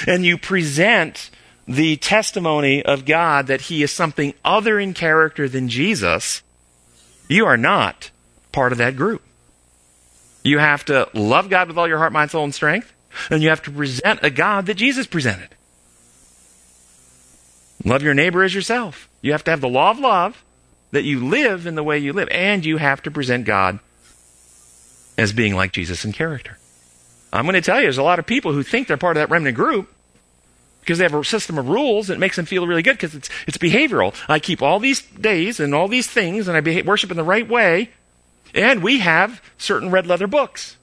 [0.07, 1.31] and you present
[1.69, 6.43] the testimony of God that He is something other in character than Jesus,
[7.29, 8.11] you are not
[8.51, 9.23] part of that group.
[10.43, 12.95] You have to love God with all your heart, mind, soul, and strength,
[13.31, 15.51] and you have to present a God that Jesus presented.
[17.85, 19.09] Love your neighbor as yourself.
[19.23, 20.45] You have to have the law of love
[20.91, 23.79] that you live in the way you live, and you have to present God
[25.17, 26.59] as being like Jesus in character.
[27.33, 29.21] I'm going to tell you, there's a lot of people who think they're part of
[29.21, 29.89] that remnant group
[30.81, 33.31] because they have a system of rules that makes them feel really good because it's,
[33.47, 34.15] it's behavioral.
[34.29, 37.23] I keep all these days and all these things and I behave, worship in the
[37.23, 37.91] right way.
[38.55, 40.77] And we have certain red leather books.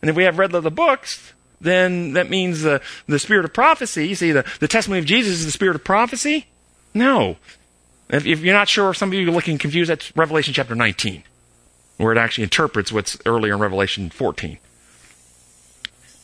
[0.00, 4.08] And if we have red leather books, then that means the, the spirit of prophecy.
[4.08, 6.46] You see, the, the testimony of Jesus is the spirit of prophecy?
[6.94, 7.36] No.
[8.08, 11.22] If, if you're not sure, some of you are looking confused, that's Revelation chapter 19,
[11.96, 14.58] where it actually interprets what's earlier in Revelation 14.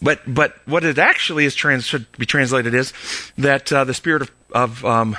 [0.03, 2.93] But but what it actually is trans, should be translated is
[3.39, 5.17] that uh, the spirit of, of um,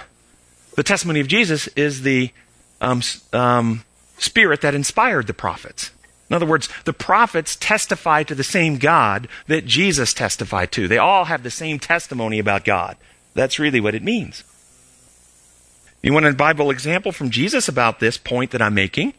[0.75, 2.31] the testimony of Jesus is the
[2.81, 3.01] um,
[3.31, 3.85] um,
[4.17, 5.91] spirit that inspired the prophets.
[6.33, 10.87] In other words, the prophets testify to the same God that Jesus testified to.
[10.87, 12.97] They all have the same testimony about God.
[13.35, 14.43] That's really what it means.
[16.01, 19.13] You want a Bible example from Jesus about this point that I'm making?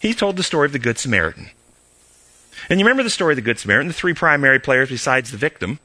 [0.00, 1.50] He told the story of the Good Samaritan.
[2.68, 5.36] And you remember the story of the Good Samaritan, the three primary players besides the
[5.36, 5.78] victim.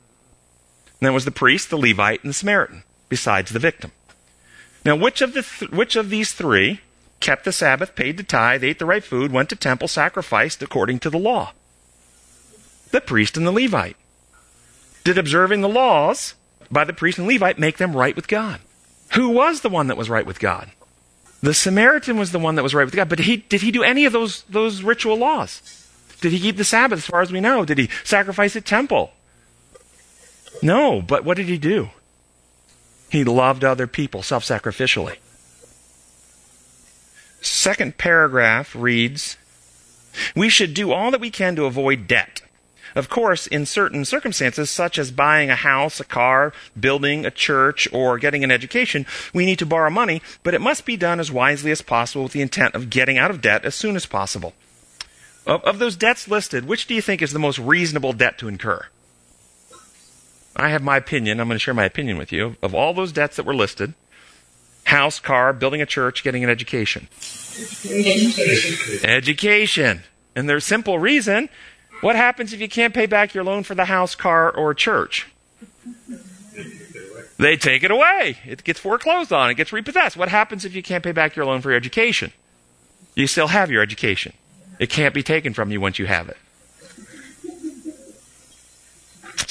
[0.99, 3.91] And that was the priest, the Levite, and the Samaritan, besides the victim.
[4.84, 6.82] Now, which of, the th- which of these three
[7.22, 10.99] kept the Sabbath, paid the tithe, ate the right food, went to temple, sacrificed according
[10.99, 11.53] to the law?
[12.91, 13.95] The priest and the Levite.
[15.03, 16.36] Did observing the laws
[16.69, 18.59] by the priest and Levite make them right with God?
[19.13, 20.72] Who was the one that was right with God?
[21.41, 23.84] The Samaritan was the one that was right with God, but he, did he do
[23.84, 25.61] any of those, those ritual laws?
[26.22, 27.65] Did he keep the Sabbath as far as we know?
[27.65, 29.11] Did he sacrifice at temple?
[30.61, 31.89] No, but what did he do?
[33.09, 35.17] He loved other people self sacrificially.
[37.41, 39.37] Second paragraph reads
[40.35, 42.41] We should do all that we can to avoid debt.
[42.93, 47.87] Of course, in certain circumstances, such as buying a house, a car, building a church,
[47.93, 51.31] or getting an education, we need to borrow money, but it must be done as
[51.31, 54.53] wisely as possible with the intent of getting out of debt as soon as possible.
[55.47, 58.47] Of, of those debts listed, which do you think is the most reasonable debt to
[58.47, 58.85] incur?
[60.55, 61.39] I have my opinion.
[61.39, 62.57] I'm going to share my opinion with you.
[62.61, 63.93] Of all those debts that were listed
[64.91, 67.07] house, car, building a church, getting an education.
[67.89, 69.09] Education.
[69.09, 70.01] Education.
[70.35, 71.49] And there's simple reason.
[72.01, 75.27] What happens if you can't pay back your loan for the house, car, or church?
[77.37, 78.37] They take it away.
[78.45, 79.49] It gets foreclosed on.
[79.49, 80.17] It gets repossessed.
[80.17, 82.33] What happens if you can't pay back your loan for your education?
[83.15, 84.33] You still have your education.
[84.77, 86.37] It can't be taken from you once you have it.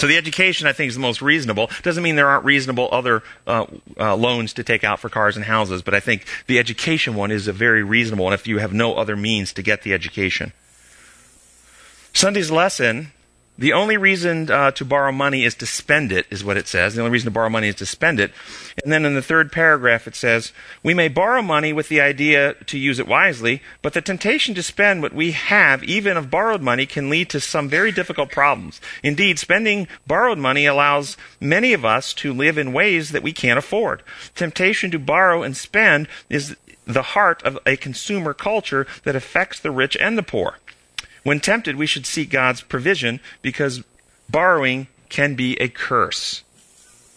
[0.01, 1.69] So the education, I think, is the most reasonable.
[1.83, 3.67] Doesn't mean there aren't reasonable other uh,
[3.99, 7.31] uh, loans to take out for cars and houses, but I think the education one
[7.31, 10.55] is a very reasonable one if you have no other means to get the education.
[12.15, 13.13] Sunday's lesson
[13.61, 16.95] the only reason uh, to borrow money is to spend it, is what it says.
[16.95, 18.33] The only reason to borrow money is to spend it.
[18.83, 22.55] And then in the third paragraph, it says, We may borrow money with the idea
[22.55, 26.63] to use it wisely, but the temptation to spend what we have, even of borrowed
[26.63, 28.81] money, can lead to some very difficult problems.
[29.03, 33.59] Indeed, spending borrowed money allows many of us to live in ways that we can't
[33.59, 34.03] afford.
[34.35, 36.57] Temptation to borrow and spend is
[36.87, 40.57] the heart of a consumer culture that affects the rich and the poor.
[41.23, 43.83] When tempted, we should seek God's provision because
[44.29, 46.43] borrowing can be a curse.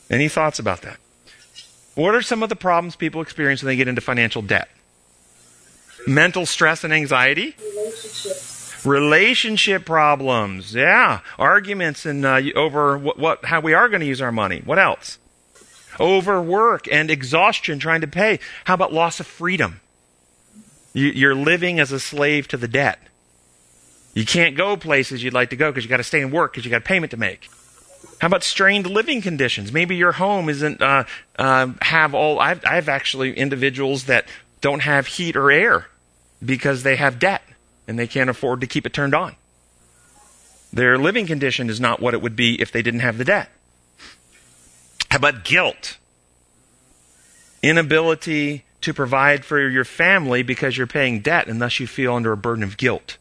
[0.10, 0.98] Any thoughts about that?
[1.96, 4.70] What are some of the problems people experience when they get into financial debt?
[6.08, 7.56] Mental stress and anxiety?
[8.84, 10.76] Relationship problems.
[10.76, 11.22] Yeah.
[11.40, 14.62] Arguments and uh, over what, what, how we are going to use our money.
[14.66, 15.20] What else?
[16.00, 18.40] Overwork and exhaustion trying to pay.
[18.66, 19.80] How about loss of freedom?
[20.94, 23.00] You, you're living as a slave to the debt.
[24.14, 26.54] You can't go places you'd like to go because you got to stay and work
[26.54, 27.50] because you got payment to make.
[28.20, 29.74] How about strained living conditions?
[29.74, 31.06] Maybe your home isn't uh,
[31.38, 32.40] uh, have all.
[32.40, 34.28] I've, I've actually individuals that
[34.62, 35.88] don't have heat or air
[36.44, 37.42] because they have debt
[37.88, 39.36] and they can't afford to keep it turned on.
[40.72, 43.50] Their living condition is not what it would be if they didn't have the debt.
[45.10, 45.98] How about guilt?
[47.62, 52.32] Inability to provide for your family because you're paying debt and thus you feel under
[52.32, 53.18] a burden of guilt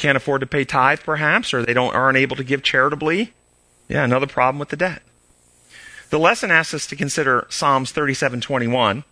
[0.00, 3.32] can't afford to pay tithe perhaps or they don't aren't able to give charitably.
[3.86, 5.02] Yeah another problem with the debt.
[6.08, 9.04] The lesson asks us to consider psalms 37:21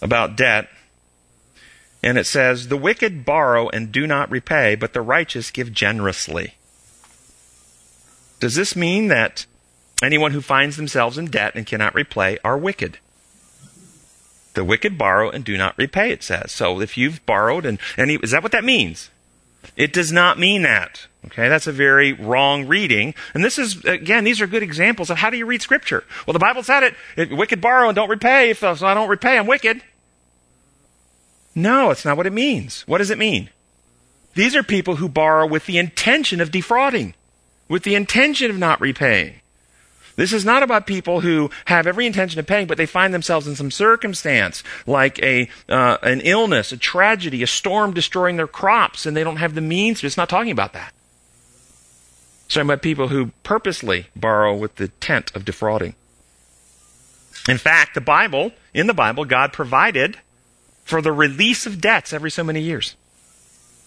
[0.00, 0.68] about debt.
[2.02, 6.54] And it says the wicked borrow and do not repay but the righteous give generously.
[8.40, 9.46] Does this mean that
[10.02, 12.98] anyone who finds themselves in debt and cannot repay are wicked?
[14.52, 16.52] The wicked borrow and do not repay it says.
[16.52, 19.10] So if you've borrowed and, is that what that means
[19.76, 21.06] it does not mean that.
[21.26, 23.14] Okay, that's a very wrong reading.
[23.32, 26.04] And this is, again, these are good examples of how do you read Scripture?
[26.26, 27.32] Well, the Bible said it.
[27.32, 28.50] Wicked borrow and don't repay.
[28.50, 29.82] If uh, so I don't repay, I'm wicked.
[31.54, 32.82] No, it's not what it means.
[32.82, 33.48] What does it mean?
[34.34, 37.14] These are people who borrow with the intention of defrauding,
[37.68, 39.40] with the intention of not repaying.
[40.16, 43.48] This is not about people who have every intention of paying, but they find themselves
[43.48, 49.06] in some circumstance, like a uh, an illness, a tragedy, a storm destroying their crops,
[49.06, 50.04] and they don't have the means.
[50.04, 50.92] It's not talking about that.
[52.44, 55.94] It's talking about people who purposely borrow with the intent of defrauding.
[57.48, 60.18] In fact, the Bible, in the Bible, God provided
[60.84, 62.94] for the release of debts every so many years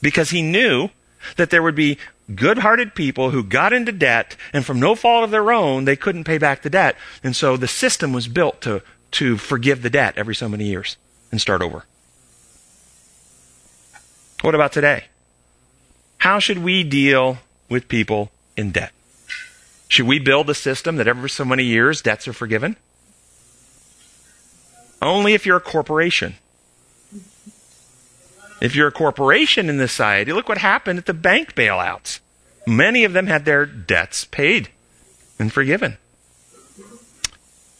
[0.02, 0.90] because He knew
[1.38, 1.98] that there would be
[2.34, 5.96] good hearted people who got into debt, and from no fault of their own, they
[5.96, 6.96] couldn't pay back the debt.
[7.24, 10.98] And so the system was built to, to forgive the debt every so many years
[11.32, 11.86] and start over.
[14.42, 15.06] What about today?
[16.20, 18.92] How should we deal with people in debt?
[19.88, 22.76] Should we build a system that every so many years debts are forgiven?
[25.02, 26.36] Only if you're a corporation.
[28.60, 32.20] If you're a corporation in this society, look what happened at the bank bailouts.
[32.66, 34.70] Many of them had their debts paid
[35.40, 35.98] and forgiven.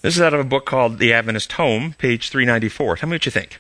[0.02, 2.98] This is out of a book called The Adventist Home, page 394.
[2.98, 3.60] Tell me what you think.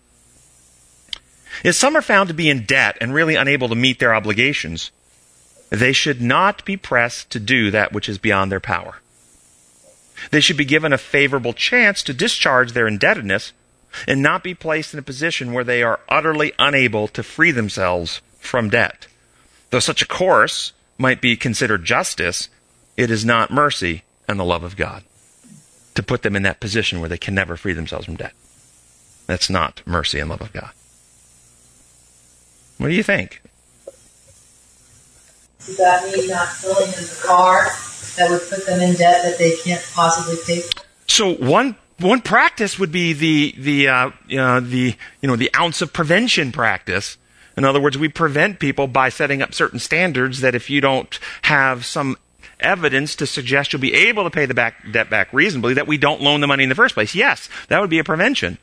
[1.63, 4.91] If some are found to be in debt and really unable to meet their obligations,
[5.69, 9.01] they should not be pressed to do that which is beyond their power.
[10.31, 13.53] They should be given a favorable chance to discharge their indebtedness
[14.07, 18.21] and not be placed in a position where they are utterly unable to free themselves
[18.39, 19.07] from debt.
[19.69, 22.49] Though such a course might be considered justice,
[22.95, 25.03] it is not mercy and the love of God
[25.95, 28.33] to put them in that position where they can never free themselves from debt.
[29.25, 30.71] That's not mercy and love of God.
[32.77, 33.41] What do you think?
[35.65, 37.67] Does that mean not filling in the car
[38.15, 40.83] that would put them in debt that they can't possibly pay for?
[41.07, 45.81] So one one practice would be the the uh, uh, the you know the ounce
[45.81, 47.17] of prevention practice.
[47.55, 51.19] In other words, we prevent people by setting up certain standards that if you don't
[51.41, 52.15] have some
[52.59, 55.97] evidence to suggest you'll be able to pay the back, debt back reasonably, that we
[55.97, 57.15] don't loan the money in the first place.
[57.15, 58.59] Yes, that would be a prevention.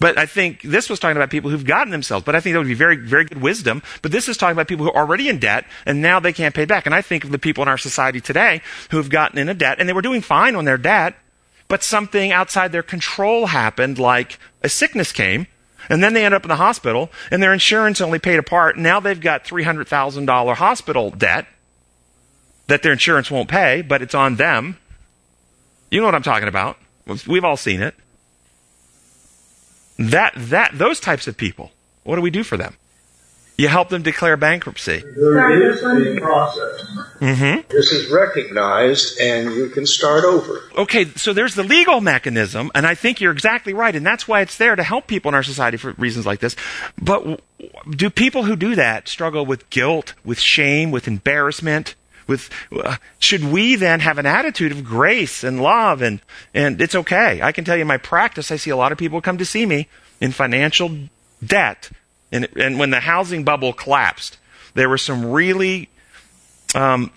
[0.00, 2.24] But I think this was talking about people who've gotten themselves.
[2.24, 3.82] But I think that would be very, very good wisdom.
[4.02, 6.54] But this is talking about people who are already in debt and now they can't
[6.54, 6.86] pay back.
[6.86, 8.60] And I think of the people in our society today
[8.90, 11.14] who have gotten into debt and they were doing fine on their debt,
[11.68, 15.46] but something outside their control happened, like a sickness came,
[15.88, 18.76] and then they end up in the hospital, and their insurance only paid a part.
[18.76, 21.46] Now they've got $300,000 hospital debt
[22.66, 24.78] that their insurance won't pay, but it's on them.
[25.90, 26.78] You know what I'm talking about.
[27.26, 27.94] We've all seen it.
[29.98, 31.70] That, that, those types of people,
[32.02, 32.74] what do we do for them?
[33.56, 34.98] You help them declare bankruptcy.
[34.98, 36.84] There is a process.
[37.20, 37.68] Mm-hmm.
[37.68, 40.60] This is recognized, and you can start over.
[40.76, 44.40] Okay, so there's the legal mechanism, and I think you're exactly right, and that's why
[44.40, 46.56] it's there to help people in our society for reasons like this.
[47.00, 47.40] But
[47.88, 51.94] do people who do that struggle with guilt, with shame, with embarrassment?
[52.26, 56.22] With uh, should we then have an attitude of grace and love and
[56.54, 57.42] and it's okay.
[57.42, 59.44] I can tell you in my practice, I see a lot of people come to
[59.44, 59.88] see me
[60.22, 60.96] in financial
[61.44, 61.90] debt
[62.34, 64.38] and, and when the housing bubble collapsed,
[64.74, 65.88] there were some really
[66.74, 67.12] um,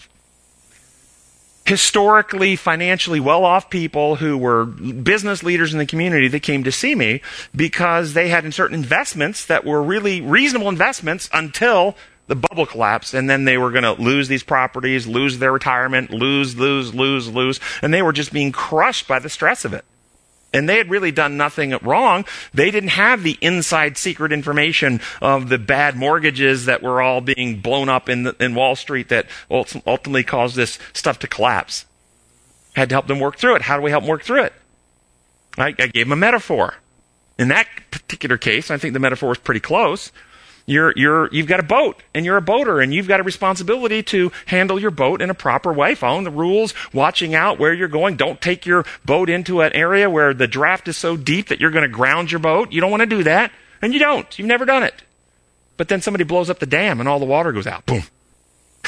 [1.65, 6.71] historically, financially well off people who were business leaders in the community that came to
[6.71, 7.19] see me
[7.55, 11.95] because they had certain investments that were really reasonable investments until
[12.27, 16.11] the bubble collapsed and then they were going to lose these properties, lose their retirement,
[16.11, 17.59] lose, lose, lose, lose.
[17.81, 19.83] And they were just being crushed by the stress of it
[20.53, 22.25] and they had really done nothing wrong.
[22.53, 27.59] They didn't have the inside secret information of the bad mortgages that were all being
[27.59, 31.85] blown up in, the, in Wall Street that ultimately caused this stuff to collapse.
[32.73, 33.63] Had to help them work through it.
[33.63, 34.53] How do we help them work through it?
[35.57, 36.75] I, I gave them a metaphor.
[37.37, 40.11] In that particular case, I think the metaphor was pretty close
[40.67, 44.03] you're, you're, you've got a boat and you're a boater and you've got a responsibility
[44.03, 47.87] to handle your boat in a proper way, following the rules, watching out where you're
[47.87, 48.17] going.
[48.17, 51.71] Don't take your boat into an area where the draft is so deep that you're
[51.71, 52.73] going to ground your boat.
[52.73, 53.53] You don't want to do that.
[53.81, 54.37] And you don't.
[54.37, 55.03] You've never done it.
[55.77, 57.85] But then somebody blows up the dam and all the water goes out.
[57.85, 58.03] Boom.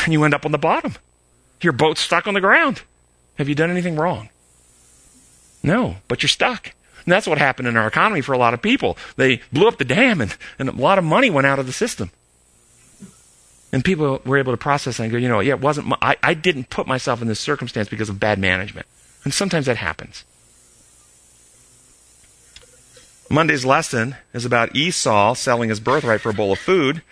[0.03, 0.95] And you end up on the bottom.
[1.61, 2.81] Your boat's stuck on the ground.
[3.37, 4.29] Have you done anything wrong?
[5.63, 6.73] No, but you're stuck.
[7.05, 8.97] And that's what happened in our economy for a lot of people.
[9.15, 11.73] They blew up the dam and, and a lot of money went out of the
[11.73, 12.11] system.
[13.71, 16.15] And people were able to process and go, you know, yeah, it wasn't, my, I,
[16.23, 18.87] I didn't put myself in this circumstance because of bad management.
[19.23, 20.23] And sometimes that happens.
[23.29, 27.03] Monday's lesson is about Esau selling his birthright for a bowl of food.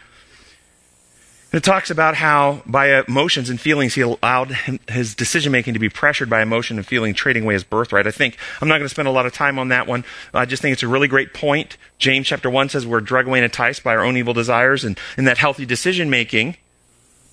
[1.53, 4.51] It talks about how, by emotions and feelings, he allowed
[4.89, 8.05] his decision making to be pressured by emotion and feeling, trading away his birthright.
[8.05, 10.03] I think I'm not going to spend a lot of time on that one.
[10.33, 11.77] I just think it's a really great point.
[11.99, 14.99] James chapter 1 says we're drug away and enticed by our own evil desires, and,
[15.15, 16.57] and that healthy decision making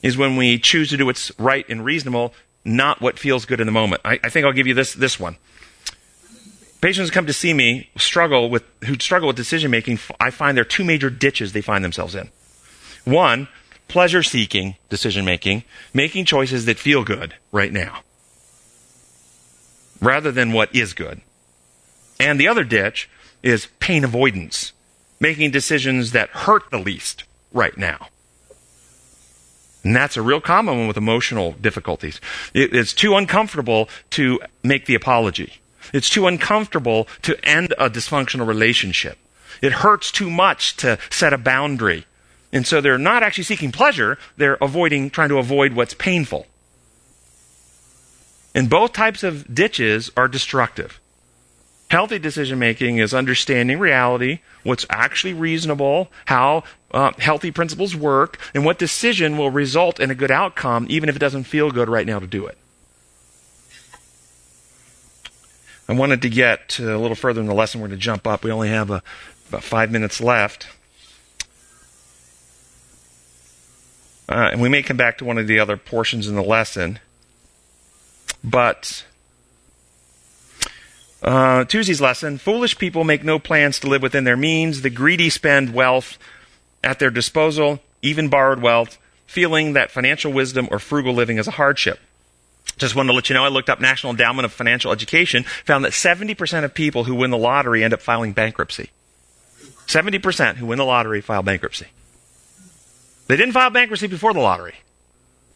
[0.03, 2.35] is when we choose to do what's right and reasonable
[2.65, 4.01] not what feels good in the moment.
[4.05, 5.37] I, I think I'll give you this this one.
[6.81, 9.99] Patients who come to see me struggle with who struggle with decision making.
[10.21, 12.31] I find there are two major ditches they find themselves in.
[13.05, 13.49] One,
[13.89, 18.01] pleasure seeking decision making, making choices that feel good right now,
[20.01, 21.21] rather than what is good.
[22.19, 23.09] And the other ditch
[23.43, 24.73] is pain avoidance,
[25.21, 28.09] making decisions that hurt the least right now.
[29.85, 32.21] And that's a real common one with emotional difficulties.
[32.55, 35.61] it's too uncomfortable to make the apology.
[35.93, 39.19] It's too uncomfortable to end a dysfunctional relationship.
[39.61, 42.07] It hurts too much to set a boundary.
[42.55, 46.47] And so they're not actually seeking pleasure, they're avoiding, trying to avoid what's painful.
[48.55, 51.01] And both types of ditches are destructive.
[51.91, 58.65] Healthy decision making is understanding reality, what's actually reasonable, how uh, healthy principles work, and
[58.65, 62.07] what decision will result in a good outcome, even if it doesn't feel good right
[62.07, 62.57] now to do it.
[65.89, 67.81] I wanted to get a little further in the lesson.
[67.81, 68.45] We're going to jump up.
[68.45, 69.03] We only have a,
[69.49, 70.69] about five minutes left.
[74.29, 76.99] Uh, and we may come back to one of the other portions in the lesson.
[78.43, 79.05] But
[81.23, 84.83] uh, Tuesday's lesson foolish people make no plans to live within their means.
[84.83, 86.19] The greedy spend wealth
[86.83, 91.53] at their disposal, even borrowed wealth, feeling that financial wisdom or frugal living is a
[91.53, 91.99] hardship.
[92.77, 95.85] Just wanted to let you know, I looked up National Endowment of Financial Education, found
[95.85, 98.91] that 70% of people who win the lottery end up filing bankruptcy.
[99.87, 101.87] 70% who win the lottery file bankruptcy.
[103.27, 104.75] They didn't file bankruptcy before the lottery.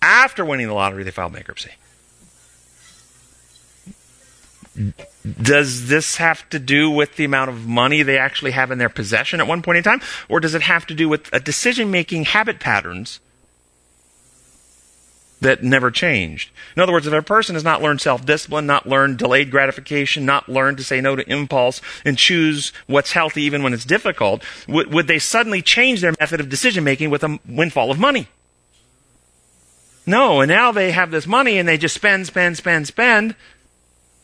[0.00, 1.72] After winning the lottery, they filed bankruptcy.
[5.42, 8.88] Does this have to do with the amount of money they actually have in their
[8.88, 10.00] possession at one point in time?
[10.28, 13.20] Or does it have to do with a decision making habit patterns
[15.40, 16.50] that never changed?
[16.76, 20.24] In other words, if a person has not learned self discipline, not learned delayed gratification,
[20.24, 24.42] not learned to say no to impulse and choose what's healthy even when it's difficult,
[24.66, 28.28] would, would they suddenly change their method of decision making with a windfall of money?
[30.06, 33.34] No, and now they have this money and they just spend, spend, spend, spend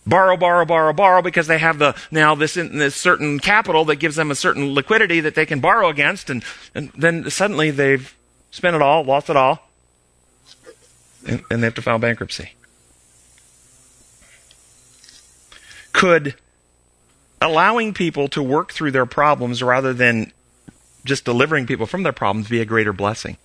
[0.07, 4.17] borrow, borrow, borrow, borrow because they have the now this, this certain capital that gives
[4.17, 6.45] them a certain liquidity that they can borrow against, and,
[6.75, 8.15] and then suddenly they've
[8.51, 9.64] spent it all, lost it all,
[11.27, 12.53] and, they have to file bankruptcy.
[15.93, 16.35] Could
[17.41, 20.33] allowing people to work through their problems rather than
[21.05, 23.37] just delivering people from their problems be a greater blessing?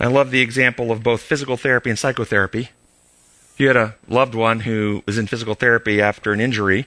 [0.00, 2.68] I love the example of both physical therapy and psychotherapy.
[3.54, 6.86] If you had a loved one who was in physical therapy after an injury,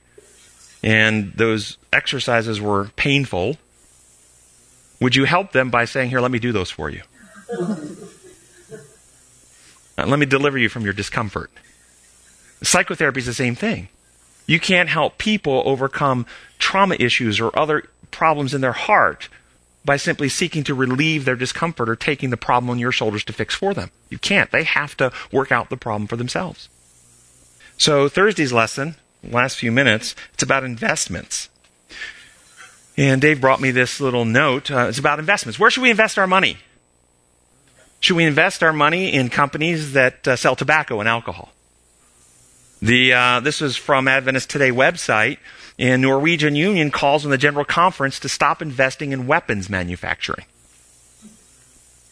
[0.84, 3.58] and those exercises were painful,
[5.00, 7.02] would you help them by saying, Here, let me do those for you?
[9.98, 11.50] Uh, let me deliver you from your discomfort.
[12.62, 13.90] Psychotherapy is the same thing.
[14.46, 16.26] You can't help people overcome
[16.60, 19.28] trauma issues or other problems in their heart
[19.84, 23.34] by simply seeking to relieve their discomfort or taking the problem on your shoulders to
[23.34, 23.90] fix for them.
[24.10, 24.52] You can't.
[24.52, 26.70] They have to work out the problem for themselves.
[27.78, 31.49] So, Thursday's lesson, last few minutes, it's about investments.
[32.97, 34.72] And Dave brought me this little note.
[34.72, 35.59] Uh, it's about investments.
[35.59, 36.57] Where should we invest our money?
[37.99, 41.51] Should we invest our money in companies that uh, sell tobacco and alcohol?
[42.82, 45.38] The, uh, this is from Adventist Today website.
[45.80, 50.45] And Norwegian Union calls on the General Conference to stop investing in weapons manufacturing.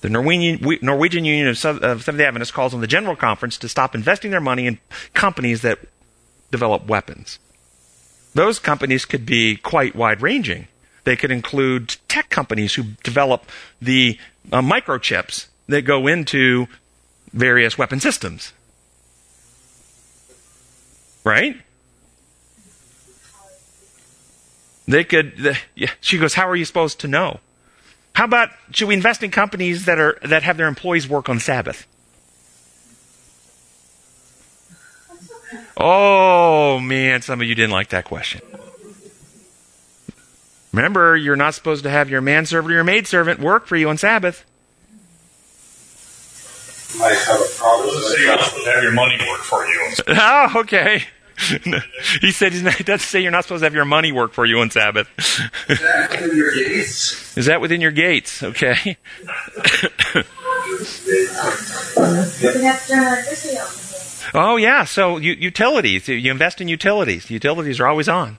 [0.01, 4.29] The Norwegian, Norwegian Union of Seventh-day Adventists calls on the General Conference to stop investing
[4.29, 4.77] their money in
[5.15, 5.79] companies that
[6.57, 7.39] develop weapons.
[8.33, 10.67] Those companies could be quite wide-ranging.
[11.03, 13.41] They could include tech companies who develop
[13.81, 14.17] the
[14.51, 16.67] uh, microchips that go into
[17.31, 18.53] various weapon systems.
[21.23, 21.55] Right?
[24.87, 25.37] They could.
[25.37, 27.39] The, yeah, she goes, "How are you supposed to know?
[28.13, 31.39] How about should we invest in companies that are that have their employees work on
[31.39, 31.87] Sabbath?"
[35.77, 38.41] Oh man, some of you didn't like that question.
[40.71, 43.97] Remember, you're not supposed to have your manservant or your maidservant work for you on
[43.97, 44.45] Sabbath.
[46.99, 47.95] Might have a problem.
[48.19, 49.93] You're not supposed to have your money work for you.
[50.07, 51.03] oh, okay.
[52.21, 54.59] he said he doesn't say you're not supposed to have your money work for you
[54.59, 55.09] on Sabbath.
[55.69, 57.37] Is that within your gates?
[57.37, 58.41] Is that within your gates?
[58.41, 58.97] Okay.
[64.33, 66.07] Oh yeah, so utilities.
[66.07, 67.29] You invest in utilities.
[67.29, 68.37] Utilities are always on.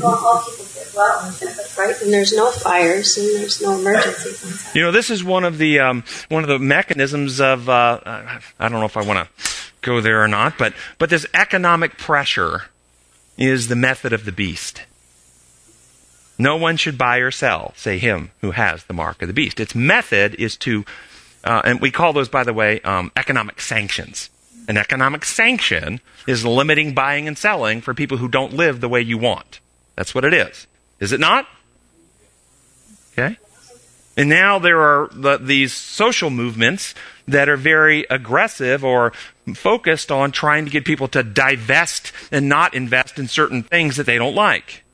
[0.00, 1.32] Well, all people get well
[1.80, 2.00] right?
[2.02, 4.74] And there's no fires and there's no emergencies.
[4.74, 8.68] You know, this is one of the um, one of the mechanisms of uh, I
[8.68, 12.64] don't know if I want to go there or not, but but this economic pressure
[13.36, 14.82] is the method of the beast.
[16.38, 19.60] No one should buy or sell, say him who has the mark of the beast.
[19.60, 20.86] Its method is to,
[21.44, 24.30] uh, and we call those, by the way, um, economic sanctions.
[24.68, 29.00] An economic sanction is limiting buying and selling for people who don't live the way
[29.00, 29.60] you want.
[29.96, 30.66] That's what it is.
[31.00, 31.46] Is it not?
[33.12, 33.36] Okay?
[34.16, 36.94] And now there are the, these social movements
[37.26, 39.12] that are very aggressive or
[39.54, 44.06] focused on trying to get people to divest and not invest in certain things that
[44.06, 44.84] they don't like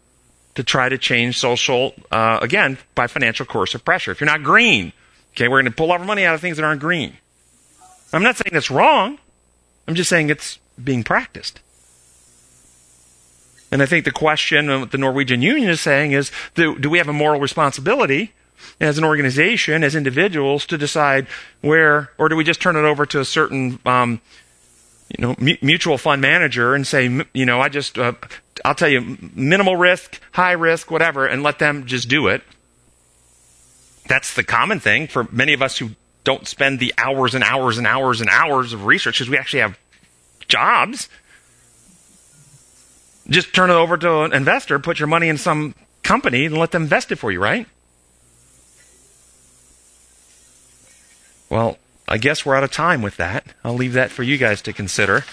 [0.55, 4.11] to try to change social, uh, again, by financial coercive pressure.
[4.11, 4.93] If you're not green,
[5.33, 7.17] okay, we're going to pull our money out of things that aren't green.
[8.12, 9.19] I'm not saying that's wrong.
[9.87, 11.61] I'm just saying it's being practiced.
[13.70, 16.99] And I think the question what the Norwegian Union is saying is do, do we
[16.99, 18.32] have a moral responsibility
[18.80, 21.26] as an organization, as individuals, to decide
[21.61, 24.20] where, or do we just turn it over to a certain, um,
[25.16, 28.12] you know, mu- mutual fund manager and say, you know, I just, uh,
[28.64, 32.43] I'll tell you, minimal risk, high risk, whatever, and let them just do it.
[34.09, 35.91] That's the common thing for many of us who
[36.27, 39.61] don't spend the hours and hours and hours and hours of research because we actually
[39.61, 39.79] have
[40.49, 41.09] jobs.
[43.29, 46.72] Just turn it over to an investor, put your money in some company, and let
[46.72, 47.66] them invest it for you, right?
[51.49, 53.47] Well, I guess we're out of time with that.
[53.62, 55.24] I'll leave that for you guys to consider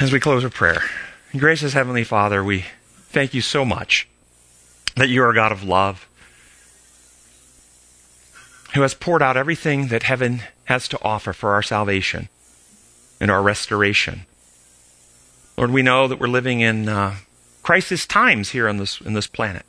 [0.00, 0.82] as we close with prayer.
[1.36, 2.64] Gracious Heavenly Father, we
[3.10, 4.08] thank you so much
[4.96, 6.08] that you are a God of love
[8.74, 12.28] who has poured out everything that heaven has to offer for our salvation
[13.20, 14.22] and our restoration.
[15.56, 17.16] Lord, we know that we're living in uh,
[17.62, 19.64] crisis times here on this, in this planet.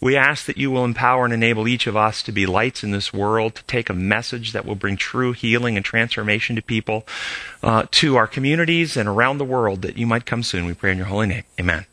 [0.00, 2.90] We ask that you will empower and enable each of us to be lights in
[2.90, 7.06] this world, to take a message that will bring true healing and transformation to people,
[7.62, 10.64] uh, to our communities and around the world, that you might come soon.
[10.64, 11.44] We pray in your holy name.
[11.60, 11.84] Amen.